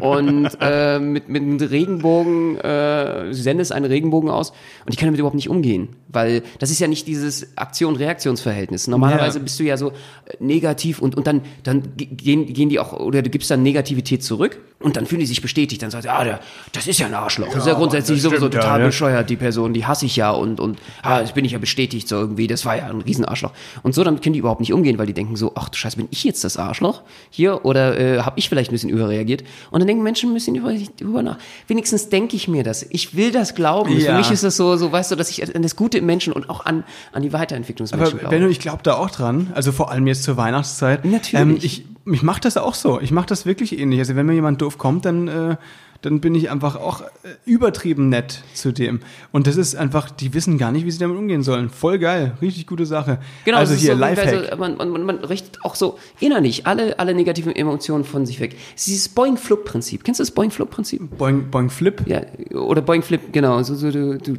[0.00, 4.50] und äh, mit, mit einem Regenbogen, äh, du sendest einen Regenbogen aus
[4.84, 8.88] und die können damit überhaupt nicht umgehen, weil das ist ja nicht dieses Aktion-Reaktionsverhältnis.
[8.88, 9.44] Normalerweise Ja.
[9.44, 9.92] bist du ja so äh,
[10.40, 14.22] negativ und, und dann, dann ge- gehen, gehen die auch, oder du gibst dann Negativität
[14.22, 16.40] zurück und dann fühlen die sich bestätigt, dann sagt, ja, der,
[16.72, 17.46] das ist ja ein Arschloch.
[17.48, 18.86] das ist ja grundsätzlich sowieso stimmt, ja, total ja.
[18.86, 22.08] bescheuert, die Person, die hasse ich ja und, und ah, jetzt bin ich ja bestätigt
[22.08, 23.52] so irgendwie, das war ja ein Riesenarschloch.
[23.82, 25.96] Und so, damit können die überhaupt nicht umgehen, weil die denken so, ach du Scheiße,
[25.96, 29.44] bin ich jetzt das Arschloch hier oder äh, habe ich vielleicht ein bisschen überreagiert?
[29.70, 31.38] Und dann denken Menschen ein bisschen über, über nach.
[31.66, 32.84] Wenigstens denke ich mir das.
[32.90, 33.94] Ich will das glauben.
[33.94, 34.18] Für Ja.
[34.18, 36.50] mich ist das so, so weißt du, dass ich an das Gute im Menschen und
[36.50, 38.28] auch an, an die Weiterentwicklung des Aber glaube.
[38.28, 39.52] Benno, ich glaube da auch dran.
[39.54, 41.04] Also vor allem jetzt zur Weihnachtszeit.
[41.04, 41.34] Natürlich.
[41.34, 43.00] Ähm, ich ich mache das auch so.
[43.00, 43.98] Ich mache das wirklich ähnlich.
[43.98, 45.56] Also wenn mir jemand doof kommt, dann äh,
[46.04, 47.06] dann bin ich einfach auch äh,
[47.46, 49.00] übertrieben nett zu dem.
[49.32, 51.70] Und das ist einfach, die wissen gar nicht, wie sie damit umgehen sollen.
[51.70, 53.18] Voll geil, richtig gute Sache.
[53.46, 54.34] Genau, also hier so, Lifehack.
[54.34, 58.54] also man, man, man, richtet auch so innerlich alle, alle negativen Emotionen von sich weg.
[58.76, 60.04] Es ist dieses Boing-Flip-Prinzip.
[60.04, 61.16] Kennst du das Boing-Flip-Prinzip?
[61.16, 61.70] Boing, Boing.
[62.04, 62.20] Ja,
[62.54, 63.62] oder Boing-Flip, genau.
[63.62, 64.34] So, so, du, du,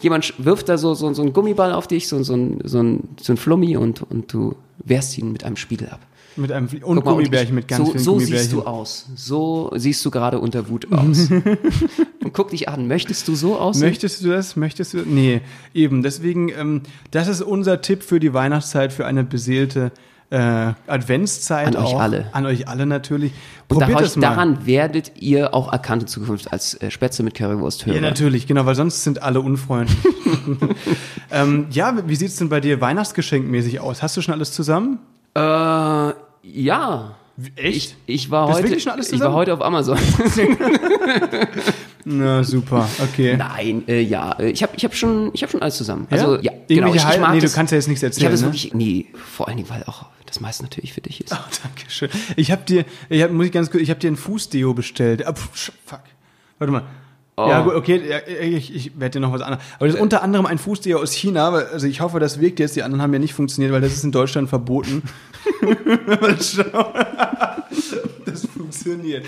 [0.00, 3.10] jemand wirft da so, so, so einen Gummiball auf dich, so, so, ein, so, ein,
[3.20, 6.00] so ein Flummi und, und du wehrst ihn mit einem Spiegel ab.
[6.36, 8.42] Mit einem Flie- und Guck mal, Gummibärchen, mit ganz so, vielen so Gummibärchen.
[8.42, 9.06] siehst du aus.
[9.16, 11.30] So siehst du gerade unter Wut aus.
[12.24, 12.86] und guck dich an.
[12.86, 13.88] Möchtest du so aussehen?
[13.88, 14.56] Möchtest du das?
[14.56, 14.98] Möchtest du?
[14.98, 15.40] Nee,
[15.74, 16.02] eben.
[16.02, 19.92] Deswegen, ähm, das ist unser Tipp für die Weihnachtszeit, für eine beseelte
[20.30, 21.66] äh, Adventszeit.
[21.66, 22.00] An euch auch.
[22.00, 22.26] alle.
[22.32, 23.32] An euch alle natürlich.
[23.68, 24.28] und Probiert das mal.
[24.28, 27.96] daran werdet ihr auch erkannt in Zukunft als äh, Spätzle mit Currywurst hören.
[27.96, 29.98] Ja, natürlich, genau, weil sonst sind alle unfreundlich.
[31.32, 34.02] ähm, ja, wie sieht's denn bei dir weihnachtsgeschenkmäßig aus?
[34.02, 35.00] Hast du schon alles zusammen?
[35.34, 35.40] Äh,
[36.42, 37.14] ja.
[37.56, 37.96] Echt?
[38.06, 39.98] Ich, ich war Das heute, wirklich schon alles ich war heute auf Amazon.
[42.04, 43.36] Na, super, okay.
[43.36, 46.06] Nein, äh, ja, äh, ich habe ich hab schon, ich habe schon alles zusammen.
[46.10, 46.94] Also ja, Irgendwelche genau.
[47.08, 48.46] Ich, ich mag nee, du das- kannst ja jetzt nichts Ich habe erzählen, das ne?
[48.48, 51.32] wirklich, nee, vor allen Dingen, weil auch das meiste natürlich für dich ist.
[51.34, 52.08] Oh, danke schön.
[52.36, 55.26] Ich habe dir, ich hab, muss ich ganz kurz, ich habe dir ein Fußdeo bestellt.
[55.26, 56.00] Ah, pf, sch- fuck.
[56.58, 56.82] Warte mal.
[57.46, 57.48] Oh.
[57.48, 58.00] Ja, gut, okay,
[58.42, 59.62] ich, ich werde dir noch was anderes.
[59.78, 61.50] Aber das ist unter anderem ein Fußdeo aus China.
[61.50, 62.76] Also ich hoffe, das wirkt jetzt.
[62.76, 65.02] Die anderen haben ja nicht funktioniert, weil das ist in Deutschland verboten.
[66.20, 66.94] Mal schauen.
[68.26, 69.24] das funktioniert.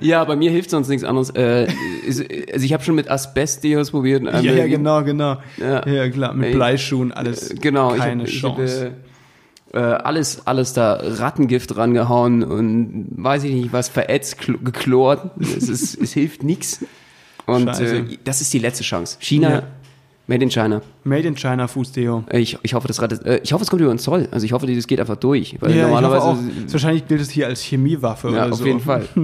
[0.00, 1.30] Ja, bei mir hilft sonst nichts anderes.
[1.30, 1.68] Äh,
[2.06, 2.24] also
[2.64, 4.22] ich habe schon mit Asbest-Deos probiert.
[4.24, 5.36] Ja, ja, genau, genau.
[5.58, 5.86] Ja.
[5.86, 7.50] Ja, klar, mit Bleischuhen, alles.
[7.50, 8.92] Äh, Genau, Keine ich hab, Chance.
[9.72, 14.40] Ich hab, äh, äh, alles, alles da Rattengift rangehauen und weiß ich nicht was verätzt,
[14.40, 15.30] kl- geklort.
[15.40, 16.84] Es, ist, es hilft nichts.
[17.48, 19.16] Und äh, das ist die letzte Chance.
[19.20, 19.62] China, Ja.
[20.26, 20.82] made in China.
[21.04, 22.24] Made in China Fußdeo.
[22.32, 24.28] Ich, ich hoffe, das rettet, äh, ich hoffe, es kommt über den Zoll.
[24.30, 25.56] Also ich hoffe, das geht einfach durch.
[25.60, 26.22] Weil Ja, normalerweise.
[26.26, 26.36] auch.
[26.68, 28.66] Wahrscheinlich gilt es hier als Chemiewaffe ja, oder auf so.
[28.66, 29.08] jeden Fall.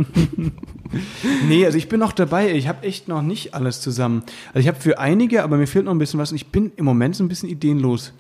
[1.49, 2.53] Nee, also ich bin noch dabei.
[2.53, 4.23] Ich habe echt noch nicht alles zusammen.
[4.53, 6.31] Also ich habe für einige, aber mir fehlt noch ein bisschen was.
[6.31, 8.13] Und ich bin im Moment so ein bisschen ideenlos.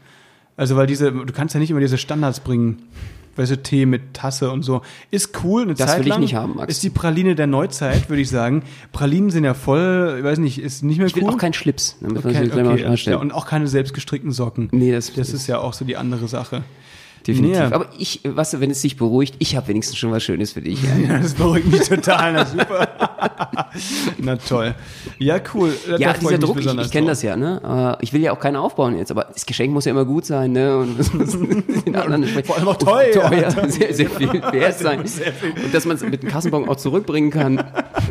[0.57, 2.83] Also weil diese, du kannst ja nicht immer diese Standards bringen.
[3.37, 4.83] Weißt du, Tee mit Tasse und so.
[5.11, 6.21] Ist cool, eine Das Zeit will ich lang.
[6.21, 6.71] nicht haben, Max.
[6.73, 8.63] Ist die Praline der Neuzeit, würde ich sagen.
[8.93, 11.31] Pralinen sind ja voll, ich weiß nicht, ist nicht mehr Ich will cool.
[11.31, 11.97] auch keinen Schlips.
[12.01, 13.21] Damit wir Okay, okay, klar.
[13.21, 14.69] und auch keine selbstgestrickten Socken.
[14.73, 16.63] Nee, das- das ist ja auch so die andere Sache.
[17.27, 17.59] Definitiv.
[17.59, 17.75] Nee.
[17.75, 20.61] Aber ich, weißt du, wenn es dich beruhigt, ich habe wenigstens schon was Schönes für
[20.61, 20.83] dich.
[20.83, 22.33] Ja, Ja, das beruhigt mich total.
[22.35, 22.89] Na super.
[24.19, 24.75] Na toll.
[25.19, 25.73] Ja, cool.
[25.89, 27.97] Da ja dieser Druck, ich, ich kenne das ja, ne?
[28.01, 30.27] Äh, Ich will ja auch keinen aufbauen jetzt, aber das Geschenk muss ja immer gut
[30.27, 30.77] sein, ne?
[30.79, 31.33] Und das muss
[31.85, 33.13] den anderen Vor allem auch teuer.
[33.13, 35.01] teuer sehr, sehr viel wert sein.
[35.01, 37.63] muss sehr viel- Und dass man es mit dem Kassenbon auch zurückbringen kann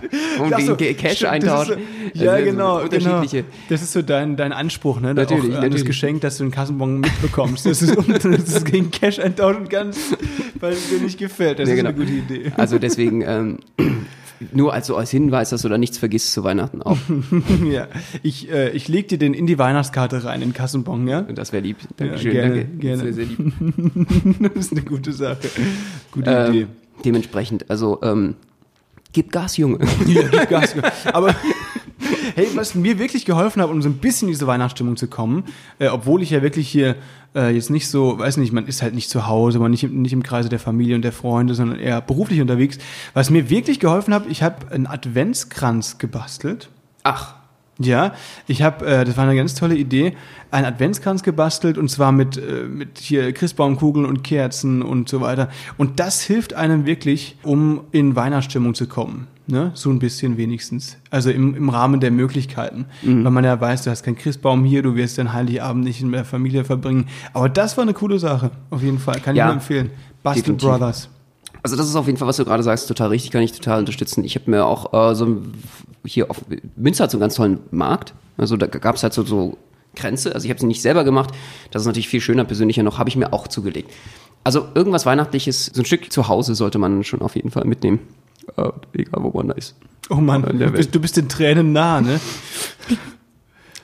[0.41, 1.75] und Ach so, Cash stimmt, eintauschen.
[1.75, 1.81] das
[2.13, 3.37] ist so- Ja, Also, genau, Unterschiedliche.
[3.43, 3.53] genau.
[3.69, 5.13] Das ist so dein, dein Anspruch, ne?
[5.13, 5.85] Natürlich, auch, an das natürlich.
[5.85, 7.65] Geschenk, dass du einen Kassenbon mitbekommst.
[7.65, 10.17] Das ist, dass du es gegen Cash eintauschen kannst,
[10.59, 11.59] weil es dir nicht gefällt.
[11.59, 11.89] Das Ja, ist genau.
[11.89, 12.51] eine gute Idee.
[12.57, 13.59] Also deswegen, ähm,
[14.51, 16.97] nur als so als Hinweis, dass du da nichts vergisst zu Weihnachten auch.
[17.71, 17.87] ja.
[18.23, 21.19] Ich, äh, ich leg dir den in die Weihnachtskarte rein, den Kassenbon, ja?
[21.19, 21.77] Und das wäre lieb.
[21.97, 22.77] Dankeschön, gerne, danke.
[22.77, 22.97] gerne.
[22.97, 23.53] Das wär sehr lieb.
[24.55, 25.37] Das ist eine gute Sache.
[26.11, 26.67] Gute Ähm, Idee.
[27.05, 28.35] dementsprechend, also ähm,
[29.13, 29.79] gib Gas, Junge.
[30.07, 30.75] Ja, gib Gas.
[31.11, 31.33] Aber
[32.35, 35.45] hey, was mir wirklich geholfen hat, um so ein bisschen in diese Weihnachtsstimmung zu kommen,
[35.79, 36.95] äh, obwohl ich ja wirklich hier
[37.35, 40.13] äh, jetzt nicht so, weiß nicht, man ist halt nicht zu Hause, man nicht, nicht
[40.13, 42.77] im Kreise der Familie und der Freunde, sondern eher beruflich unterwegs.
[43.13, 46.69] Was mir wirklich geholfen hat, ich habe einen Adventskranz gebastelt.
[47.03, 47.35] Ach,
[47.79, 48.13] Ja,
[48.47, 50.15] ich habe, äh, das war eine ganz tolle Idee,
[50.51, 55.49] einen Adventskranz gebastelt und zwar mit, äh, mit hier Christbaumkugeln und Kerzen und so weiter.
[55.77, 59.27] Und das hilft einem wirklich, um in Weihnachtsstimmung zu kommen.
[59.47, 59.71] Ne?
[59.73, 60.97] So ein bisschen wenigstens.
[61.09, 62.85] Also im, im Rahmen der Möglichkeiten.
[63.01, 66.11] Weil man ja weiß, du hast keinen Christbaum hier, du wirst den Heiligabend nicht in
[66.11, 67.07] der Familie verbringen.
[67.33, 69.19] Aber das war eine coole Sache, auf jeden Fall.
[69.19, 69.89] Kann Ja, ich nur empfehlen.
[70.21, 70.53] Bastel.
[70.53, 71.09] Brothers.
[71.63, 73.79] Also das ist auf jeden Fall, was du gerade sagst, total richtig, kann ich total
[73.79, 74.23] unterstützen.
[74.25, 75.41] Ich habe mir auch äh, so
[76.05, 76.43] hier auf
[76.75, 78.13] Münster hat so einen ganz tollen Markt.
[78.37, 79.57] Also da gab es halt so, so
[79.95, 80.33] Grenze.
[80.33, 81.31] Also ich habe sie nicht selber gemacht.
[81.71, 83.91] Das ist natürlich viel schöner, persönlicher noch, habe ich mir auch zugelegt.
[84.43, 87.99] Also irgendwas Weihnachtliches, so ein Stück zu Hause sollte man schon auf jeden Fall mitnehmen.
[88.57, 89.75] Äh, egal, wo man da ist.
[90.09, 92.19] Oh Mann, du bist, du bist den Tränen nah, ne?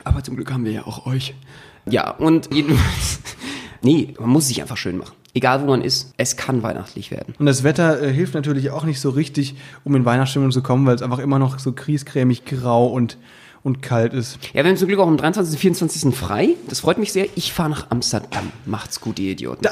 [0.03, 1.33] Aber zum Glück haben wir ja auch euch.
[1.89, 3.19] Ja, und jedenfalls,
[3.81, 5.13] nee, man muss sich einfach schön machen.
[5.33, 7.35] Egal wo man ist, es kann weihnachtlich werden.
[7.37, 10.85] Und das Wetter äh, hilft natürlich auch nicht so richtig, um in Weihnachtsstimmung zu kommen,
[10.85, 13.17] weil es einfach immer noch so kriescremig grau und,
[13.63, 14.39] und kalt ist.
[14.53, 15.53] Ja, wir haben zum Glück auch am 23.
[15.53, 16.15] und 24.
[16.15, 16.55] frei.
[16.67, 17.27] Das freut mich sehr.
[17.35, 18.51] Ich fahre nach Amsterdam.
[18.65, 19.67] Macht's gut, ihr Idioten.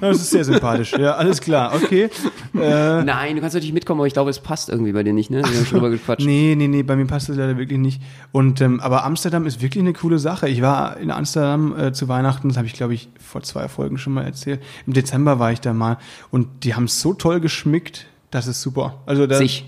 [0.00, 0.92] Das ist sehr sympathisch.
[0.92, 2.08] Ja, alles klar, okay.
[2.54, 5.30] Äh, Nein, du kannst natürlich mitkommen, aber ich glaube, es passt irgendwie bei dir nicht,
[5.30, 5.38] ne?
[5.38, 6.26] Wir haben schon drüber gequatscht.
[6.26, 8.00] nee, nee, nee, bei mir passt das leider wirklich nicht.
[8.32, 10.48] Und ähm, aber Amsterdam ist wirklich eine coole Sache.
[10.48, 13.98] Ich war in Amsterdam äh, zu Weihnachten, das habe ich glaube ich vor zwei Folgen
[13.98, 14.62] schon mal erzählt.
[14.86, 15.98] Im Dezember war ich da mal
[16.30, 19.02] und die haben es so toll geschmückt, das ist super.
[19.06, 19.64] Also da, Sich.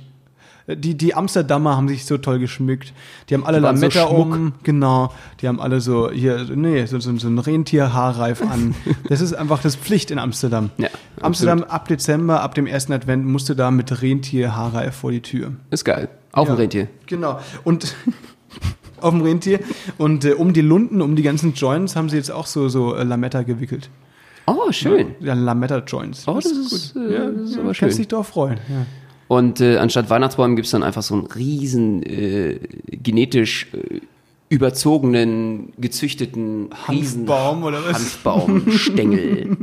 [0.69, 2.93] Die, die Amsterdamer haben sich so toll geschmückt.
[3.31, 4.19] Die haben alle Die so Lametta schmuck.
[4.35, 5.13] um, genau.
[5.41, 8.75] Die haben alle so hier, nee, so, so, so ein Rentierhaarreif an.
[9.09, 10.71] Das ist einfach das Pflicht in Amsterdam.
[10.79, 10.89] Ja,
[11.21, 15.53] Amsterdam ab Dezember, ab dem ersten Advent musste da mit Rentierhaarreif vor die Tür.
[15.71, 16.09] Ist geil.
[16.33, 16.61] Auf dem Ja.
[16.61, 16.89] Rentier.
[17.07, 17.39] Genau.
[17.63, 17.95] Und
[19.01, 19.61] auf dem Rentier.
[19.99, 22.95] Und äh, um die Lunden, um die ganzen Joints haben sie jetzt auch so, so
[22.97, 23.89] äh, Lametta gewickelt.
[24.47, 25.15] Oh, schön.
[25.21, 26.27] Ja, Lametta-Joints.
[26.29, 27.97] Oh, das ist, äh, ja, das ist ja, aber kannst schön.
[27.97, 28.59] dich drauf freuen.
[28.69, 28.87] Ja.
[29.29, 32.59] Und äh, anstatt Weihnachtsbäumen gibt's dann einfach so einen riesen äh,
[32.91, 34.01] genetisch äh,
[34.49, 37.95] überzogenen, gezüchteten Hanfbaum oder was?
[37.95, 39.57] Hanfbaumstängel,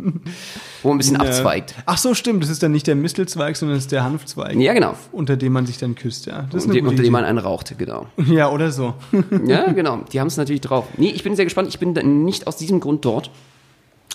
[0.82, 1.22] wo ein bisschen Ja.
[1.22, 1.76] abzweigt.
[1.86, 2.44] Ach so, stimmt.
[2.44, 4.56] Das ist dann nicht der Mistelzweig, sondern das ist der Hanfzweig.
[4.56, 4.96] Ja, genau.
[5.14, 6.48] Unter dem man sich dann küsst, ja.
[6.52, 7.30] Das ist Unter eine dem, gute unter dem man Idee.
[7.30, 8.08] einen raucht, genau.
[8.30, 8.94] Ja, oder so.
[9.46, 10.00] Ja, genau.
[10.12, 10.86] Die haben es natürlich drauf.
[10.98, 11.70] Nee, ich bin sehr gespannt.
[11.70, 11.94] Ich bin
[12.26, 13.32] nicht aus diesem Grund dort,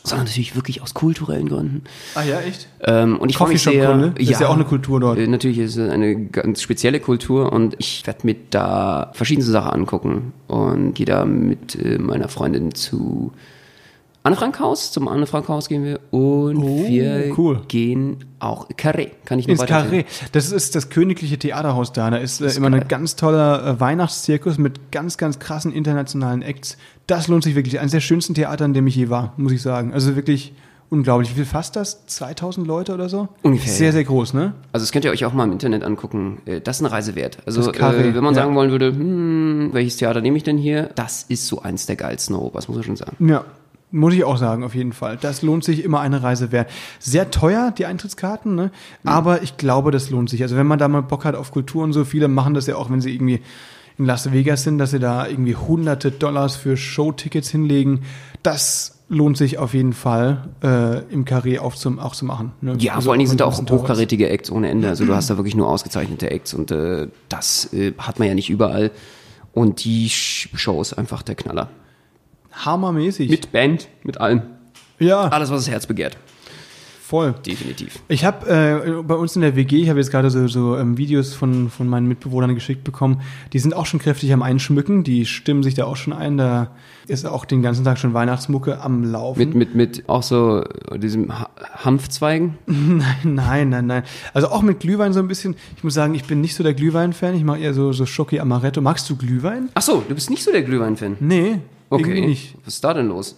[0.08, 1.84] sondern natürlich wirklich aus kulturellen Gründen.
[2.14, 2.68] Ah ja, echt?
[2.82, 3.96] Ähm, und ich freue mich sehr.
[3.96, 5.18] Das ist ja auch eine Kultur dort.
[5.18, 9.72] Äh, natürlich ist es eine ganz spezielle Kultur und ich werde mir da verschiedenste Sachen
[9.72, 13.32] angucken und gehe da mit äh, meiner Freundin zu
[14.28, 14.92] Anne Frank Haus.
[14.92, 17.62] Zum Anne Frank Haus gehen wir und Oh, wir cool.
[17.66, 19.08] gehen auch Carré.
[19.24, 20.04] Kann ich noch Ins Carré.
[20.32, 22.10] Das ist das königliche Theaterhaus da.
[22.10, 22.82] Da ist, äh, immer geil.
[22.82, 26.76] ein ganz toller äh, Weihnachtszirkus mit ganz, ganz krassen internationalen Acts.
[27.06, 27.80] Das lohnt sich wirklich.
[27.80, 29.94] Eines der schönsten Theater, in dem ich je war, muss ich sagen.
[29.94, 30.52] Also wirklich
[30.90, 31.30] unglaublich.
[31.30, 32.04] Wie viel fasst das?
[32.06, 33.28] 2000 Leute oder so?
[33.42, 34.52] Ungefähr, Sehr, sehr groß, ne?
[34.72, 36.42] Also das könnt ihr euch auch mal im Internet angucken.
[36.44, 37.38] Äh, Das ist eine Reise wert.
[37.46, 38.42] Also äh, wenn man ja.
[38.42, 40.90] sagen wollen würde, hm, welches Theater nehme ich denn hier?
[40.96, 43.16] Das ist so eins der geilsten Europas, muss man schon sagen.
[43.26, 43.44] Ja.
[43.90, 45.16] Muss ich auch sagen, auf jeden Fall.
[45.18, 46.68] Das lohnt sich immer eine Reise wert.
[46.98, 48.70] Sehr teuer, die Eintrittskarten, ne?
[49.04, 50.42] Aber ich glaube, das lohnt sich.
[50.42, 52.76] Also wenn man da mal Bock hat auf Kultur und so, viele machen das ja
[52.76, 53.40] auch, wenn sie irgendwie
[53.96, 58.02] in Las Vegas sind, dass sie da irgendwie hunderte Dollars für Showtickets hinlegen.
[58.42, 62.52] Das lohnt sich auf jeden Fall, äh, im Carré auch, zum, auch zu machen.
[62.60, 62.76] Ne?
[62.78, 64.86] Ja, Also vor allen Dingen sind da auch hochkarätige Acts ohne Ende.
[64.88, 68.34] Also du hast da wirklich nur ausgezeichnete Acts und äh, das äh, hat man ja
[68.34, 68.90] nicht überall.
[69.54, 71.70] Und die Sh- Show ist einfach der Knaller.
[72.64, 73.30] Hammermäßig.
[73.30, 74.42] Mit Band, mit allem.
[74.98, 76.16] ja, Alles, was das Herz begehrt.
[77.00, 77.34] voll.
[77.46, 78.00] Definitiv.
[78.08, 78.46] Ich habe
[78.98, 81.70] äh, bei uns in der WG, ich habe jetzt gerade so, so ähm, Videos von,
[81.70, 83.22] von meinen Mitbewohnern geschickt bekommen,
[83.54, 86.70] die sind auch schon kräftig am Einschmücken, die stimmen sich da auch schon ein, da
[87.06, 89.38] ist auch den ganzen Tag schon Weihnachtsmucke am Laufen.
[89.38, 90.62] Mit, mit, mit auch so
[90.96, 92.58] diesem Ha- Hanfzweigen.
[92.66, 94.02] nein, nein, nein, nein.
[94.34, 96.74] Also auch mit Glühwein so ein bisschen, ich muss sagen, ich bin nicht so der
[96.74, 98.82] Glühwein-Fan, ich mache eher so, so Schoki Amaretto.
[98.82, 99.70] Magst du Glühwein?
[99.72, 101.16] Ach so, du bist nicht so der Glühwein-Fan.
[101.20, 102.26] Nee, irgendwie Okay.
[102.26, 102.54] nicht.
[102.64, 103.36] Was ist da denn los?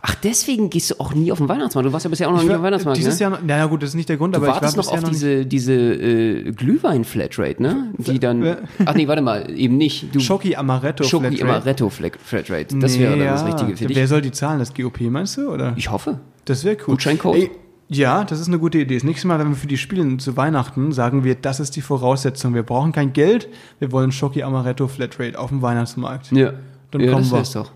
[0.00, 1.88] Ach, deswegen gehst du auch nie auf den Weihnachtsmarkt.
[1.88, 3.20] Du warst ja bisher auch noch Ich nie war- auf dem Weihnachtsmarkt, dieses ne?
[3.20, 5.08] Jahr, naja gut, das ist nicht der Grund, Du aber ich war noch auf noch
[5.08, 7.92] diese, diese äh, Glühwein-Flatrate, ne?
[7.98, 8.58] Die dann.
[8.84, 10.14] Ach nee, warte mal, eben nicht.
[10.14, 11.44] Du Schoki Amaretto Schoki Flatrate.
[11.50, 12.78] Amaretto Flat- Flatrate.
[12.78, 14.08] Das wäre dann das Richtige für Wer dich.
[14.08, 14.60] soll die zahlen?
[14.60, 15.50] Das GOP meinst du?
[15.50, 15.72] Oder?
[15.76, 16.20] Ich hoffe.
[16.44, 16.94] Das wäre cool.
[16.94, 17.36] Gutscheincode?
[17.36, 17.50] Ey,
[17.88, 18.94] ja, das ist eine gute Idee.
[18.94, 21.80] Das nächste Mal, wenn wir für die Spiele zu Weihnachten sagen wir, das ist die
[21.80, 22.54] Voraussetzung.
[22.54, 23.48] Wir brauchen kein Geld,
[23.80, 26.30] wir wollen Schoki Amaretto Flatrate auf dem Weihnachtsmarkt.
[26.30, 26.52] Ja.
[26.90, 27.36] Dann ja, kommen das wir.
[27.38, 27.70] wär's doch.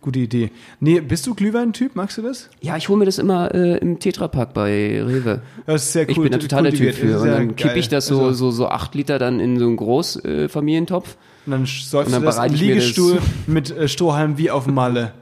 [0.00, 0.50] Gute Idee.
[0.80, 1.94] Nee, bist du Glühwein-Typ?
[1.94, 2.50] Magst du das?
[2.60, 5.42] Ja, ich hole mir das immer äh, im Tetrapack bei Rewe.
[5.64, 6.10] Das ist sehr cool.
[6.10, 7.06] Ich bin da total der Typ für.
[7.12, 9.66] Das Und dann kippe ich das so, Also, so, so acht Liter dann in so
[9.66, 11.10] einen Großfamilientopf.
[11.14, 11.16] Äh.
[11.46, 14.50] Und dann säufst und dann du das im mir das- Liegestuhl mit äh, Strohhalm wie
[14.50, 15.12] auf dem Malle.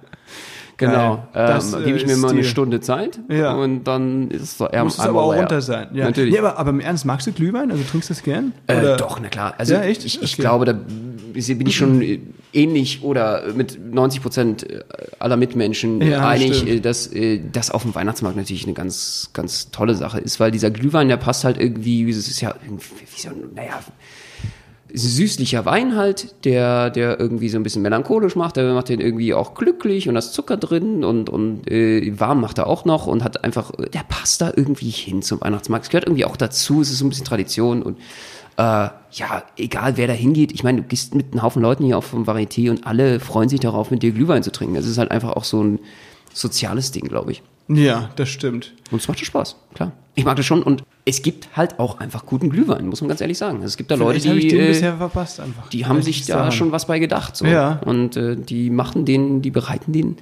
[0.79, 1.27] Genau.
[1.35, 1.47] Geil.
[1.47, 2.43] Das, Ähm, äh, Gebe ich mir ist mal eine.
[2.45, 3.21] Stunde Zeit.
[3.29, 3.53] Ja.
[3.53, 5.89] Und dann ist es so Muss es aber auch runter sein.
[5.93, 6.07] Ja.
[6.07, 6.33] Natürlich.
[6.33, 7.71] Nee, aber, aber im Ernst, magst du Glühwein?
[7.71, 8.55] Also trinkst du das gern?
[8.67, 9.53] Äh, doch, na klar.
[9.59, 10.07] Also Ja, echt?
[10.07, 10.41] ich, ich Okay.
[10.41, 10.73] glaube, da
[11.33, 12.19] bin ich schon äh,
[12.53, 14.67] ähnlich oder mit 90 Prozent
[15.19, 16.71] aller Mitmenschen äh, Ja, einig, stimmt.
[16.71, 20.51] äh, dass äh, das auf dem Weihnachtsmarkt natürlich eine ganz, ganz tolle Sache ist, weil
[20.51, 23.79] dieser Glühwein, der passt halt irgendwie, es ist ja irgendwie, wie so, ein- naja,
[24.93, 29.35] süßlicher Wein halt, der, der irgendwie so ein bisschen melancholisch macht, der macht den irgendwie
[29.35, 33.07] auch glücklich und da ist Zucker drin und, und äh, warm macht er auch noch
[33.07, 35.85] und hat einfach, äh, der passt da irgendwie hin zum Weihnachtsmarkt.
[35.85, 37.99] Es gehört irgendwie auch dazu, es ist so ein bisschen Tradition und
[38.57, 41.99] äh, ja, egal wer da hingeht, ich meine, du gehst mit einem Haufen Leuten hier
[41.99, 44.77] auf vom Varieté und alle freuen sich darauf, mit dir Glühwein zu trinken.
[44.77, 45.79] Es ist halt einfach auch so ein
[46.33, 47.43] soziales Ding, glaube ich.
[47.69, 48.75] Ja, das stimmt.
[48.91, 49.93] Und es macht Spaß, klar.
[50.17, 53.21] Ich mag das schon und es gibt halt auch einfach guten Glühwein, muss man ganz
[53.21, 53.63] ehrlich sagen.
[53.63, 55.69] Es gibt da Leute, Vielleicht die, äh, bisher verpasst einfach.
[55.69, 56.53] die haben sich da daran.
[56.53, 57.37] schon was bei gedacht.
[57.37, 57.47] So.
[57.47, 57.81] Ja.
[57.85, 60.17] Und äh, die machen den, die bereiten den,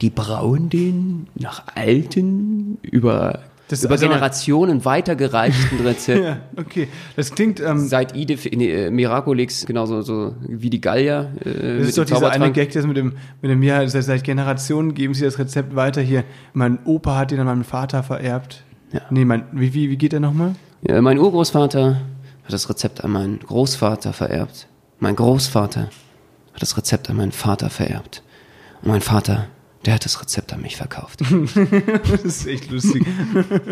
[0.00, 6.24] die brauen den nach alten, über, Das- über also- Generationen weitergereichten Rezepten.
[6.24, 6.88] Ja, okay.
[7.16, 11.30] Das klingt, ähm, Seit Ide, nee, äh, Miraculix, genauso so wie die Gallier.
[11.44, 12.52] Äh, das ist doch dieser eine.
[12.52, 16.00] Gag, das mit dem, mit dem, ja, seit, seit Generationen geben sie das Rezept weiter
[16.02, 16.24] hier.
[16.52, 18.62] Mein Opa hat den an meinen Vater vererbt.
[18.92, 19.00] Ja.
[19.10, 20.54] Nee, mein, wie, wie, wie geht der nochmal?
[20.86, 21.96] Ja, mein Urgroßvater
[22.44, 24.68] hat das Rezept an meinen Großvater vererbt.
[25.00, 25.88] Mein Großvater
[26.52, 28.22] hat das Rezept an meinen Vater vererbt.
[28.82, 29.46] Und mein Vater,
[29.86, 31.20] der hat das Rezept an mich verkauft.
[32.10, 33.04] Das ist echt lustig.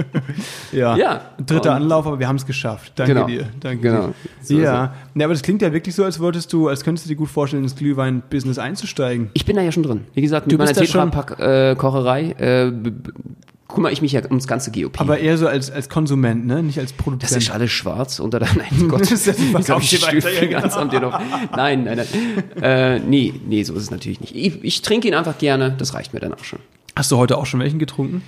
[0.72, 0.96] ja.
[0.96, 1.20] Ja.
[1.44, 2.92] Dritter Und- Anlauf, aber wir haben es geschafft.
[2.96, 3.27] Danke Genau.
[3.27, 3.48] dir.
[3.61, 4.07] Danke Genau.
[4.09, 4.14] dir.
[4.42, 4.94] So ja.
[5.14, 7.31] ja, aber das klingt ja wirklich so, als wolltest du, als könntest du dir gut
[7.31, 9.31] vorstellen, ins Glühwein-Business einzusteigen.
[9.35, 10.03] Ich bin da ja schon drin.
[10.14, 12.90] Wie gesagt, mit Du bist meiner Tetrapack-Kocherei äh, b-
[13.72, 15.00] kümmere ich mich ja ums ganze GOP.
[15.00, 16.62] Aber eher so als, als Konsument, ne?
[16.62, 17.42] Nicht als das Produzent.
[17.42, 21.11] ist alles schwarz unter der, nein, Gott, Das ist die ja, Stiefel ganz genau.
[21.11, 21.20] am noch.
[21.56, 22.62] Nein, nein, nein.
[22.62, 24.35] Äh, nee, nee, so ist es natürlich nicht.
[24.35, 26.58] Ich, ich trinke ihn einfach gerne, das reicht mir dann auch schon.
[26.96, 28.22] Hast du heute auch schon welchen getrunken?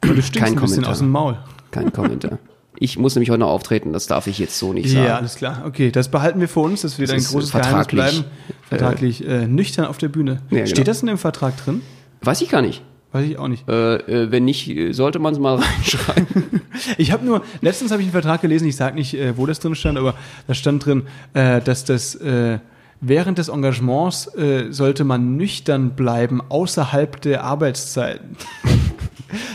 [0.00, 0.92] Du stinkst Kein ein bisschen Kommentar.
[0.92, 1.38] aus dem Maul.
[1.70, 2.38] Kein Kommentar.
[2.78, 5.06] Ich muss nämlich heute noch auftreten, das darf ich jetzt so nicht sagen.
[5.06, 5.62] Ja, alles klar.
[5.66, 6.82] Okay, das behalten wir für uns.
[6.82, 8.24] Das wird Das ein ist, großes äh, Geheimnis bleiben.
[8.68, 10.42] Vertraglich äh, nüchtern auf der Bühne.
[10.50, 10.66] Ja, genau.
[10.66, 11.80] Steht das in dem Vertrag drin?
[12.20, 12.82] Weiß ich gar nicht.
[13.16, 13.66] Weiß ich auch nicht.
[13.66, 16.26] Äh, äh, wenn nicht, äh, sollte man es mal reinschreiben.
[16.98, 19.58] Ich habe nur, letztens habe ich einen Vertrag gelesen, ich sage nicht, äh, wo das
[19.60, 20.14] drin stand, aber
[20.46, 22.58] da stand drin, dass das äh,
[23.00, 24.30] während des Engagements
[24.70, 28.36] sollte man nüchtern bleiben, außerhalb der Arbeitszeiten.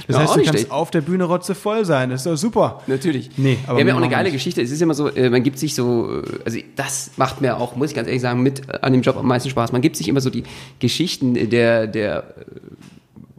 [0.06, 0.71] Das Ja, heißt, du kannst schlecht.
[0.71, 2.10] auf der Bühne rotzevoll sein.
[2.10, 2.82] Das ist doch super.
[2.88, 3.32] Natürlich.
[3.38, 4.34] Nee, aber wir haben ja auch eine geile nicht.
[4.34, 4.62] Geschichte.
[4.62, 7.95] Es ist immer so, man gibt sich so, also das macht mir auch, muss ich
[7.95, 9.71] ganz ehrlich sagen, mit an dem Job am meisten Spaß.
[9.71, 10.43] Man gibt sich immer so die
[10.80, 12.26] Geschichten der, der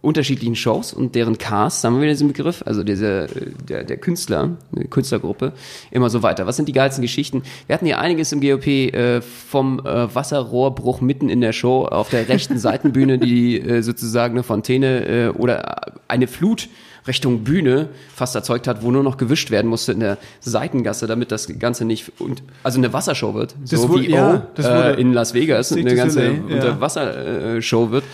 [0.03, 3.29] unterschiedlichen Shows und deren Cast, haben wir wieder diesen Begriff, also diese,
[3.69, 5.53] der, der Künstler, eine Künstlergruppe,
[5.91, 6.47] immer so weiter.
[6.47, 7.43] Was sind die geilsten Geschichten?
[7.69, 12.11] Wir hatten hier einiges im GOP äh, vom äh, Wasserrohrbruch mitten in der Show auf
[12.11, 16.69] der rechten Seitenbühne, die äh, sozusagen eine Fontäne äh, oder eine Flut
[17.07, 21.33] Richtung Bühne fast erzeugt hat, wo nur noch gewischt werden musste in der Seitengasse, damit
[21.33, 25.01] das Ganze nicht und also eine Wassershow wird, Das so wurde- wie ja, O äh,
[25.01, 26.55] in Las Vegas eine ganze Soleil, ja.
[26.55, 28.05] Unterwassershow wird.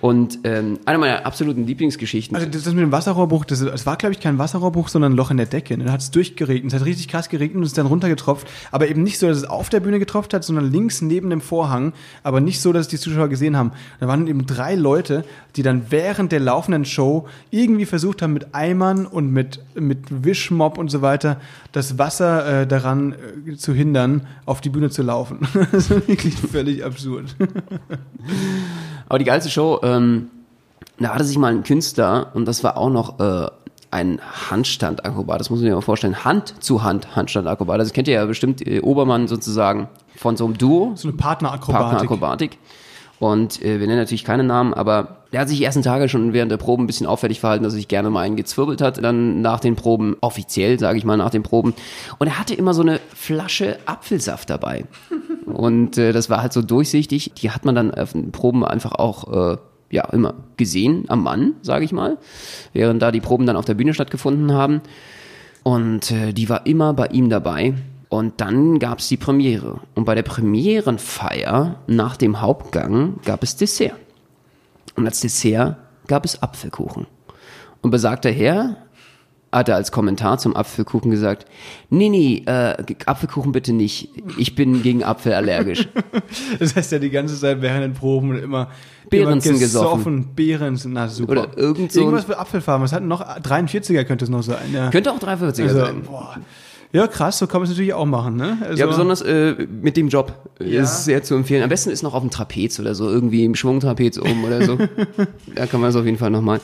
[0.00, 2.36] Und ähm, eine meiner absoluten Lieblingsgeschichten.
[2.36, 5.30] Also das mit dem Wasserrohrbruch, das, es war glaube ich kein Wasserrohrbruch, sondern ein Loch
[5.30, 5.76] in der Decke.
[5.76, 8.46] Da hat es durchgeregnet, es hat richtig krass geregnet und es ist dann runtergetropft.
[8.70, 11.40] Aber eben nicht so, dass es auf der Bühne getropft hat, sondern links neben dem
[11.40, 11.92] Vorhang.
[12.22, 13.72] Aber nicht so, dass es die Zuschauer gesehen haben.
[14.00, 15.24] Da waren eben drei Leute,
[15.56, 20.78] die dann während der laufenden Show irgendwie versucht haben, mit Eimern und mit, mit Wischmopp
[20.78, 21.40] und so weiter
[21.72, 23.14] das Wasser äh, daran
[23.46, 25.40] äh, zu hindern, auf die Bühne zu laufen.
[25.72, 27.36] das ist wirklich völlig absurd.
[29.08, 30.30] Aber die geilste Show, ähm,
[30.98, 33.48] da hatte sich mal ein Künstler und das war auch noch äh,
[33.90, 35.40] ein Handstandakrobat.
[35.40, 36.24] Das muss man sich mal vorstellen.
[36.24, 37.80] Hand zu Hand Handstandakrobat.
[37.80, 40.92] Das kennt ihr ja bestimmt äh, Obermann sozusagen von so einem Duo.
[40.96, 41.88] So eine Partnerakrobatik.
[41.88, 42.58] Partnerakrobatik.
[43.22, 46.32] Und äh, wir nennen natürlich keine Namen, aber der hat sich die ersten Tage schon
[46.32, 49.02] während der Proben ein bisschen auffällig verhalten, dass er sich gerne mal einen gezwirbelt hat,
[49.02, 51.72] dann nach den Proben, offiziell, sage ich mal, nach den Proben.
[52.18, 54.86] Und er hatte immer so eine Flasche Apfelsaft dabei.
[55.46, 57.32] Und äh, das war halt so durchsichtig.
[57.34, 59.56] Die hat man dann auf den Proben einfach auch äh,
[59.90, 62.18] ja immer gesehen am Mann, sage ich mal,
[62.72, 64.80] während da die Proben dann auf der Bühne stattgefunden haben.
[65.62, 67.74] Und äh, die war immer bei ihm dabei.
[68.08, 69.80] Und dann gab es die Premiere.
[69.94, 73.94] Und bei der Premierenfeier nach dem Hauptgang gab es Dessert.
[74.96, 75.76] Und als Dessert
[76.08, 77.06] gab es Apfelkuchen.
[77.80, 78.76] Und besagter Herr
[79.52, 81.44] hatte als Kommentar zum Apfelkuchen gesagt,
[81.90, 82.74] nee, nee, äh,
[83.06, 84.08] Apfelkuchen bitte nicht.
[84.38, 85.88] Ich bin gegen Apfel allergisch.
[86.58, 88.70] Das heißt ja die ganze Zeit während den Proben immer
[89.10, 90.30] Behrensen immer gesoffen.
[90.34, 91.32] Behrensen, na super.
[91.32, 92.84] Oder irgend so Irgendwas mit Apfelfarben.
[92.84, 93.20] Was hatten noch?
[93.20, 94.72] 43er könnte es noch sein.
[94.72, 94.90] Ja.
[94.90, 96.02] Könnte auch 340er also, sein.
[96.02, 96.36] boah.
[96.92, 98.58] Ja, krass, so kann man es natürlich auch machen, ne?
[98.60, 100.82] Also, Ja, besonders äh, mit dem Job Ja.
[100.82, 101.62] ist sehr zu empfehlen.
[101.62, 104.76] Am besten ist noch auf dem Trapez oder so, irgendwie im Schwungtrapez oben oder so.
[105.54, 106.60] da kann man es auf jeden Fall nochmal.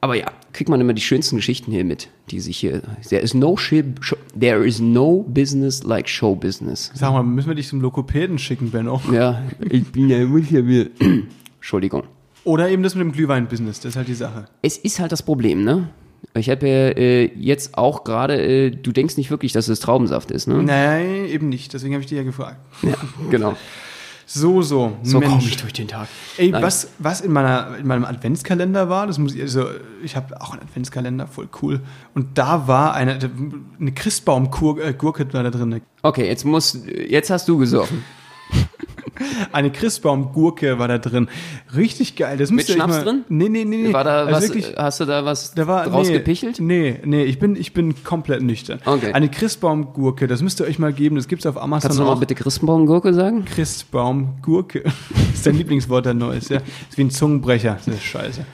[0.00, 2.82] Aber ja, kriegt man immer die schönsten Geschichten hier mit, die sich hier.
[3.08, 6.92] There is no shi- show, there is no business like show business.
[6.94, 9.00] Sag mal, müssen wir dich zum Lokopäden schicken, Benno?
[9.12, 10.90] Ja, ich bin ja muss ja wieder.
[11.56, 12.04] Entschuldigung.
[12.44, 14.46] Oder eben das mit dem Glühwein-Business, das ist halt die Sache.
[14.62, 15.88] Es ist halt das Problem, ne?
[16.34, 20.30] Ich habe ja äh, jetzt auch gerade, äh, du denkst nicht wirklich, dass es Traubensaft
[20.30, 20.62] ist, ne?
[20.62, 21.74] Nein, eben nicht.
[21.74, 22.58] Deswegen habe ich dich ja gefragt.
[22.82, 22.94] Ja,
[23.30, 23.56] genau.
[24.30, 24.98] So, so.
[25.02, 26.06] So komme ich durch den Tag.
[26.36, 26.62] Ey, Nein.
[26.62, 29.64] was, was in, meiner, in meinem Adventskalender war, das muss ich, also,
[30.04, 31.80] ich habe auch einen Adventskalender, voll cool.
[32.14, 33.18] Und da war eine,
[33.80, 35.80] eine Christbaumgurke war da drin.
[36.02, 38.04] Okay, jetzt muss, jetzt hast du gesoffen.
[39.52, 41.28] Eine Christbaumgurke war da drin.
[41.76, 42.36] Richtig geil.
[42.36, 43.24] Das euch Schnaps mal, drin?
[43.28, 43.92] Nee, nee, nee, nee.
[43.92, 46.60] War da Also was, wirklich, hast du da was da war, draus nee, gepichelt?
[46.60, 48.80] Nee, nee, ich bin, ich bin komplett nüchtern.
[48.84, 49.12] Okay.
[49.12, 51.16] Eine Christbaumgurke, das müsst ihr euch mal geben.
[51.16, 53.44] Das gibt's auf Amazon Kannst du nochmal bitte Christenbaumgurke sagen?
[53.44, 54.84] Christbaumgurke.
[55.34, 56.58] ist dein Lieblingswort, der Neues, ja.
[56.88, 57.78] Ist wie ein Zungenbrecher.
[57.84, 58.44] Das ist scheiße.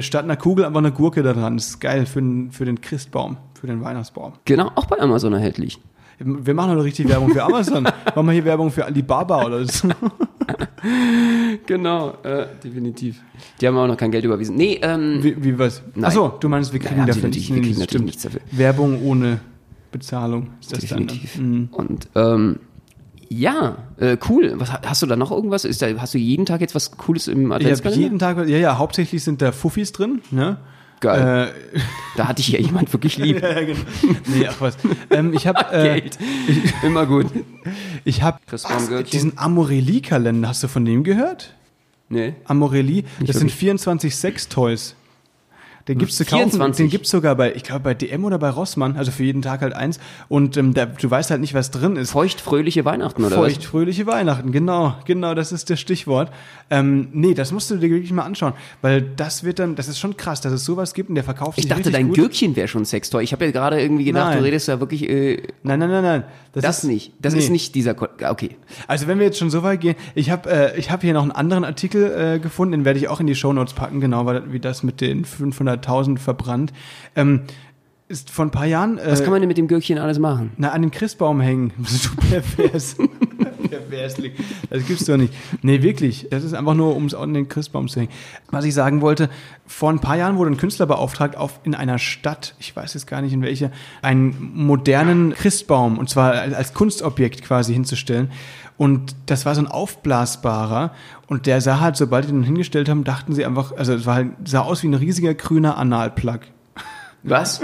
[0.00, 1.56] Statt einer Kugel einfach eine Gurke da dran.
[1.56, 4.34] Das ist geil für den, für den Christbaum, für den Weihnachtsbaum.
[4.44, 5.80] Genau, auch bei Amazon erhältlich.
[6.18, 7.84] Wir machen heute richtig Werbung für Amazon.
[8.14, 9.88] Machen wir hier Werbung für Alibaba oder so.
[11.66, 13.20] Genau, äh, definitiv.
[13.60, 14.56] Die haben auch noch kein Geld überwiesen.
[14.56, 15.82] Nee, ähm, Wie, wie was?
[16.02, 18.04] Achso, du meinst, wir kriegen haben dafür natürlich- wir kriegen natürlich stimmt.
[18.06, 18.40] nichts dafür.
[18.50, 19.40] Werbung ohne
[19.92, 21.34] Bezahlung ist das definitiv.
[21.36, 21.50] dann.
[21.50, 21.68] Mhm.
[21.72, 22.58] Und ähm,
[23.28, 24.54] ja, äh, cool.
[24.56, 25.64] Was, hast du da noch irgendwas?
[25.64, 28.02] Ist da, hast du jeden Tag jetzt was Cooles im Ich habe Adventskalender?
[28.02, 30.56] jeden Tag, ja, ja, hauptsächlich sind da Fuffis drin, ne?
[31.00, 31.52] Geil.
[31.74, 31.78] Äh,
[32.16, 33.40] Da hatte ich ja jemand wirklich lieb.
[33.42, 33.78] ja, genau.
[34.26, 34.76] Nee, ach was.
[35.10, 36.18] Ähm, ich habe äh, Geld.
[36.82, 37.26] Immer gut.
[38.04, 38.38] ich habe
[39.12, 41.54] diesen Amorelli-Kalender, hast du von dem gehört?
[42.08, 42.34] Nee.
[42.46, 43.54] Amorelli, das sind wirklich.
[43.54, 44.94] 24 Sex-Toys.
[45.88, 46.84] Den gibt's zu kaufen, 24?
[46.84, 49.62] den gibt's sogar bei, ich glaube bei DM oder bei Rossmann, also für jeden Tag
[49.62, 49.98] halt eins.
[50.28, 52.10] Und ähm, da, du weißt halt nicht, was drin ist.
[52.12, 56.30] Feuchtfröhliche Weihnachten, oder Feucht, fröhliche Weihnachten, genau, genau, das ist das Stichwort.
[56.70, 59.98] Ähm, nee, das musst du dir wirklich mal anschauen, weil das wird dann, das ist
[59.98, 62.16] schon krass, dass es sowas gibt und der verkauft Ich dachte, dein gut.
[62.16, 63.24] Gürkchen wäre schon Sextoy.
[63.24, 64.38] Ich habe ja gerade irgendwie gedacht, Nein.
[64.38, 66.24] du redest ja wirklich äh, Nein, nein, nein, nein.
[66.52, 67.12] das ist, nicht.
[67.20, 67.40] Das nee.
[67.40, 67.94] ist nicht dieser.
[67.94, 68.56] Ko okay.
[68.86, 71.22] Also wenn wir jetzt schon so weit gehen, ich habe äh, ich hab hier noch
[71.22, 74.52] einen anderen Artikel äh, gefunden, den werde ich auch in die Shownotes packen, genau weil-
[74.52, 75.24] wie das mit den
[75.80, 76.72] 500.000 verbrannt.
[77.16, 77.42] Ähm,
[78.08, 80.52] ist vor ein paar Jahren äh, Was kann man denn mit dem Gürkchen alles machen?
[80.56, 81.72] na, an den Christbaum hängen.
[81.78, 82.96] Du pervers.
[83.68, 84.32] Perversling.
[84.70, 85.32] Das gibt's doch nicht.
[85.62, 86.26] Nee, wirklich.
[86.30, 88.12] Das ist einfach nur, um es an den Christbaum zu hängen.
[88.50, 89.28] Was ich sagen wollte,
[89.66, 93.06] vor ein paar Jahren wurde ein Künstler beauftragt, auf in einer Stadt, ich weiß jetzt
[93.06, 93.70] gar nicht in welcher,
[94.02, 98.30] einen modernen Christbaum, und zwar als Kunstobjekt quasi hinzustellen.
[98.76, 100.92] Und das war so ein aufblasbarer.
[101.26, 104.14] Und der sah halt, sobald die den hingestellt haben, dachten sie einfach, also es war
[104.14, 106.40] halt, sah aus wie ein riesiger grüner Analplug.
[107.24, 107.60] Was?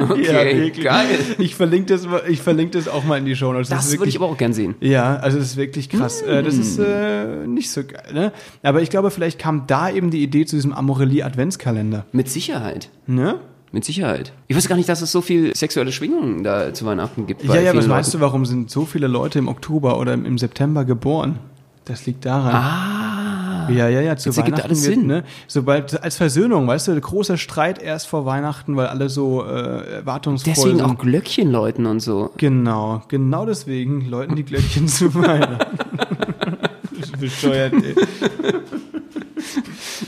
[0.00, 1.06] Okay, geil.
[1.38, 3.68] Ich verlinke das, ich verlinke das auch mal in die Show Notes.
[3.68, 4.74] Das, ist würde ich aber auch gern sehen.
[4.80, 6.22] Ja, also das ist wirklich krass.
[6.22, 8.32] Äh, Das ist äh, nicht so geil, ne?
[8.62, 12.90] Aber ich glaube, vielleicht kam da eben die Idee zu diesem Amorelie Adventskalender, Mit Sicherheit.
[13.06, 13.36] ne?
[13.70, 14.32] Mit Sicherheit.
[14.46, 17.44] Ich wusste gar nicht, dass es so viel sexuelle Schwingungen da zu Weihnachten gibt.
[17.44, 20.38] Ja, ja, was meinst du, warum sind so viele Leute im Oktober oder im, im
[20.38, 21.38] September geboren?
[21.84, 22.54] Das liegt daran.
[22.54, 23.07] Ah.
[23.70, 25.06] Ja, ja, ja, zu Jetzt Weihnachten alles wird, Sinn.
[25.06, 29.96] ne, sobald als Versöhnung, weißt du, großer Streit erst vor Weihnachten, weil alle so äh,
[29.96, 30.86] erwartungsvoll Deswegen sind.
[30.86, 32.30] auch Glöckchen läuten und so.
[32.36, 35.78] Genau, genau deswegen läuten die Glöckchen zu Weihnachten.
[37.20, 37.94] Bescheuert, ey.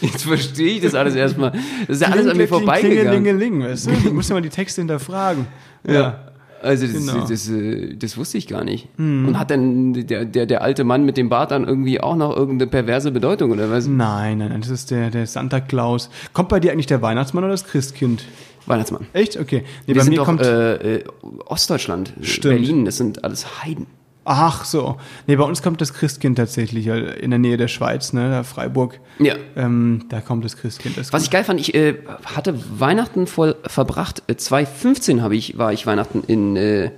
[0.01, 1.53] Jetzt verstehe ich das alles erstmal.
[1.87, 3.63] Das ist ja alles an mir vorbeigegangen.
[3.63, 3.91] Weißt du?
[4.05, 5.47] Du musst ja mal die Texte hinterfragen.
[5.87, 6.30] Ja.
[6.63, 7.27] Also das, Genau.
[7.27, 8.89] Das, äh, das wusste ich gar nicht.
[8.99, 12.37] Und hat denn der, der, der alte Mann mit dem Bart dann irgendwie auch noch
[12.37, 13.87] irgendeine perverse Bedeutung oder was?
[13.87, 16.11] Nein, nein, nein, das ist der, der Santa Claus.
[16.33, 18.25] Kommt bei dir eigentlich der Weihnachtsmann oder das Christkind?
[18.67, 19.07] Weihnachtsmann.
[19.15, 19.39] Echt?
[19.39, 19.63] Okay.
[19.87, 20.43] Nee, Wir bei sind mir doch kommt.
[20.43, 21.05] äh, äh,
[21.47, 22.55] Ostdeutschland, Stimmt.
[22.57, 23.87] Berlin, das sind alles Heiden.
[24.31, 24.97] Ach so.
[25.27, 28.43] Nee, bei uns kommt das Christkind tatsächlich äh, in der Nähe der Schweiz, ne, da
[28.45, 29.01] Freiburg.
[29.19, 29.35] Ja.
[29.57, 30.97] Ähm, da kommt das Christkind.
[30.97, 34.23] Das Was ich geil fand, ich äh, hatte Weihnachten voll verbracht.
[34.29, 36.91] Äh, 2015 habe ich, war ich Weihnachten in äh,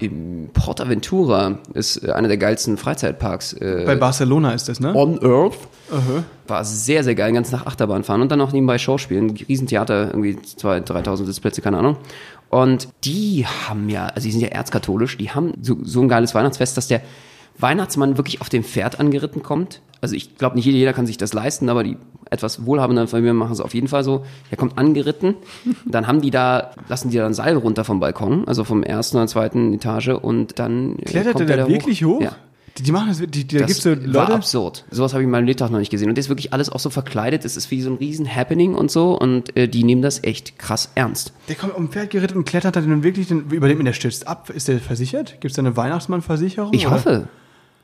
[0.00, 3.52] im Portaventura, ist äh, einer der geilsten Freizeitparks.
[3.52, 4.94] Äh, bei Barcelona ist das, ne?
[4.94, 5.58] On Earth.
[6.46, 9.30] War sehr, sehr geil, ganz nach Achterbahn fahren und dann auch nebenbei Schauspielen.
[9.30, 11.96] Riesentheater, irgendwie 2.000, 3.000 Sitzplätze, keine Ahnung.
[12.50, 16.34] Und die haben ja, also die sind ja erzkatholisch, die haben so, so ein geiles
[16.34, 17.02] Weihnachtsfest, dass der
[17.58, 19.80] Weihnachtsmann wirklich auf dem Pferd angeritten kommt.
[20.00, 21.96] Also ich glaube, nicht jeder kann sich das leisten, aber die
[22.30, 24.24] etwas wohlhabenden Familien machen es auf jeden Fall so.
[24.50, 25.36] Er kommt angeritten,
[25.86, 29.16] dann haben die da, lassen die da ein Seil runter vom Balkon, also vom ersten
[29.16, 32.20] oder zweiten Etage und dann äh, Klettert kommt der da da wirklich hoch?
[32.20, 32.32] Ja.
[32.78, 34.34] Die, machen das, die, die, da Das gibt's so war Leute.
[34.34, 34.84] absurd.
[34.90, 36.08] Sowas habe ich in meinem Lebtag noch nicht gesehen.
[36.08, 37.44] Und das ist wirklich alles auch so verkleidet.
[37.44, 39.16] Es ist wie so ein riesen Happening und so.
[39.18, 41.32] Und äh, die nehmen das echt krass ernst.
[41.48, 44.50] Der kommt um Pferd geritten und klettert dann wirklich, den, überlebt mir der stürzt ab.
[44.50, 45.40] Ist der versichert?
[45.40, 46.72] Gibt es da eine Weihnachtsmannversicherung?
[46.74, 46.96] Ich oder?
[46.96, 47.28] hoffe.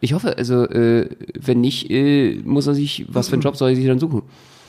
[0.01, 3.71] Ich hoffe, also äh, wenn nicht, äh, muss er sich, was für einen Job soll
[3.71, 4.23] er sich dann suchen?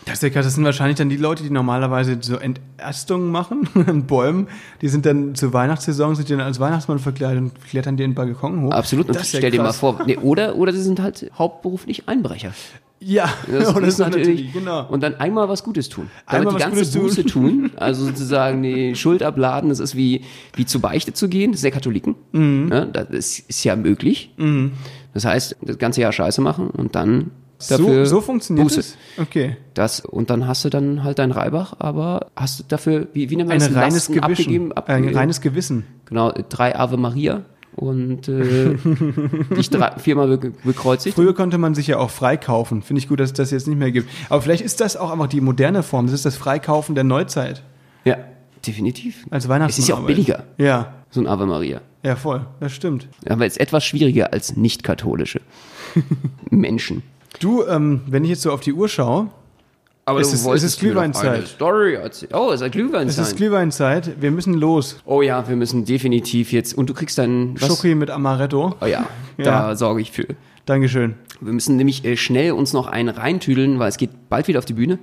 [0.05, 0.45] Das, ist ja krass.
[0.45, 4.47] das sind wahrscheinlich dann die Leute, die normalerweise so Enterstungen machen an Bäumen.
[4.81, 8.71] Die sind dann zur Weihnachtssaison, sind dann als Weihnachtsmann verkleidet und klettern den Balkon hoch.
[8.71, 9.09] Absolut.
[9.09, 9.77] Und stell dir mal krass.
[9.77, 12.53] vor, nee, oder, oder sie sind halt hauptberuflich Einbrecher.
[13.03, 14.87] Ja, Das ist so natürlich, genau.
[14.87, 16.09] Und dann einmal was Gutes tun.
[16.27, 19.95] Damit Einmal die was ganze Gutes Buße tun, also sozusagen die Schuld abladen, das ist
[19.95, 20.23] wie,
[20.55, 22.15] wie zu Beichte zu gehen, das ist der Katholiken.
[22.31, 22.69] Mhm.
[22.71, 24.35] Ja, das ist, ist ja möglich.
[25.15, 27.31] Das heißt, das ganze Jahr Scheiße machen und dann
[27.67, 28.79] dafür so, so funktioniert Buße.
[28.79, 28.97] es?
[29.17, 29.57] Okay.
[29.73, 33.35] Das, und dann hast du dann halt dein Reibach, aber hast du dafür, wie, wie
[33.35, 33.75] nennt man Ein das?
[33.75, 34.31] reines Lasten Gewissen.
[34.31, 35.15] abgegeben, Ein abgegeben.
[35.17, 35.85] reines Gewissen.
[36.05, 37.43] Genau, drei Ave Maria
[37.75, 38.75] und äh,
[39.55, 41.15] dich drei, viermal be bekreuzigt.
[41.15, 42.81] Früher konnte man sich ja auch freikaufen.
[42.81, 44.09] Finde ich gut, dass es das jetzt nicht mehr gibt.
[44.29, 46.05] Aber vielleicht ist das auch einfach die moderne Form.
[46.07, 47.63] Das ist das Freikaufen der Neuzeit.
[48.03, 48.17] Ja,
[48.67, 49.25] definitiv.
[49.29, 49.69] Als Weihnachtsmann.
[49.69, 51.79] Es ist ja auch billiger, Ja, so ein Ave Maria.
[52.03, 52.45] ja, voll.
[52.59, 53.07] Das stimmt.
[53.29, 55.39] Aber es ist etwas schwieriger als nicht-katholische
[56.49, 57.03] Menschen.
[57.39, 59.29] Du, ähm, wenn ich jetzt so auf die Uhr schaue,
[60.03, 61.47] Aber Es ist- es ist Glühweinzeit.
[61.47, 62.31] Story erzählen.
[62.33, 63.23] Oh, es ist es Glühweinzeit.
[63.27, 64.11] ist Glühweinzeit.
[64.21, 64.99] Wir müssen los.
[65.05, 66.73] oh ja, wir müssen definitiv jetzt.
[66.75, 67.55] Und du kriegst dann?
[67.57, 68.75] Schoki mit Amaretto.
[68.81, 69.07] Oh ja,
[69.37, 69.43] Ja.
[69.45, 70.25] da sorge ich für.
[70.65, 71.13] Dankeschön.
[71.39, 74.65] Wir müssen nämlich äh, schnell uns noch einen reintüdeln, weil es geht bald wieder auf
[74.65, 74.97] die Bühne.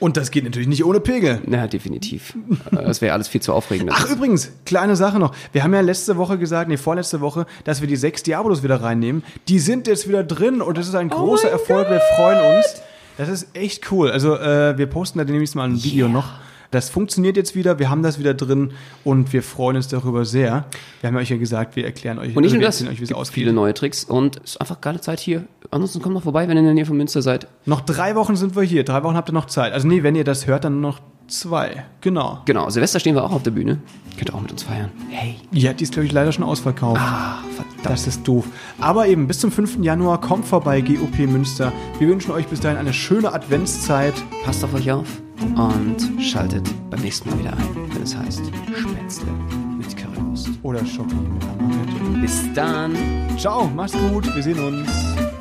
[0.00, 1.40] Und das geht natürlich nicht ohne Pegel.
[1.46, 2.36] Na, definitiv.
[2.72, 3.90] Äh, das wäre alles viel zu aufregend.
[3.92, 5.34] Ach, übrigens, kleine Sache noch.
[5.52, 8.82] Wir haben ja letzte Woche gesagt, nee, vorletzte Woche, dass wir die sechs Diabolos wieder
[8.82, 9.22] reinnehmen.
[9.48, 11.88] Die sind jetzt wieder drin und das ist ein großer Erfolg.
[11.88, 12.82] Wir freuen uns.
[13.16, 14.10] Das ist echt cool.
[14.10, 16.32] Also, äh, wir posten da demnächst mal ein Video noch.
[16.74, 18.72] Das funktioniert jetzt wieder, wir haben das wieder drin
[19.04, 20.64] und wir freuen uns darüber sehr.
[21.00, 22.98] Wir haben ja euch ja gesagt, wir erklären euch, Und nicht also nur das, euch,
[22.98, 23.34] wie es ausgeht.
[23.34, 25.44] viele neue Tricks und es ist einfach geile Zeit hier.
[25.70, 27.46] Ansonsten kommt noch vorbei, wenn ihr in der Nähe von Münster seid.
[27.64, 29.72] Noch drei Wochen sind wir hier, drei Wochen habt ihr noch Zeit.
[29.72, 30.98] Also nee, wenn ihr das hört, dann noch
[31.28, 31.84] zwei.
[32.00, 32.40] Genau.
[32.44, 33.78] Genau, Silvester stehen wir auch auf der Bühne.
[34.16, 34.90] Könnt ihr auch mit uns feiern.
[35.10, 35.36] Hey.
[35.52, 37.00] Ja, die ist, glaube ich, leider schon ausverkauft.
[37.00, 37.84] Ah, verdammt.
[37.84, 38.46] Das ist doof.
[38.80, 39.78] Aber eben, bis zum 5.
[39.80, 41.72] Januar kommt vorbei GOP Münster.
[42.00, 44.14] Wir wünschen euch bis dahin eine schöne Adventszeit.
[44.44, 48.42] Passt auf euch auf und schaltet beim nächsten Mal wieder ein, wenn es heißt
[48.76, 49.32] Spätzle
[49.76, 50.50] mit Currywurst.
[50.62, 52.20] Oder Schoki mit Amaretto.
[52.20, 52.96] Bis dann.
[53.38, 55.33] Ciao, macht's gut, wir sehen uns.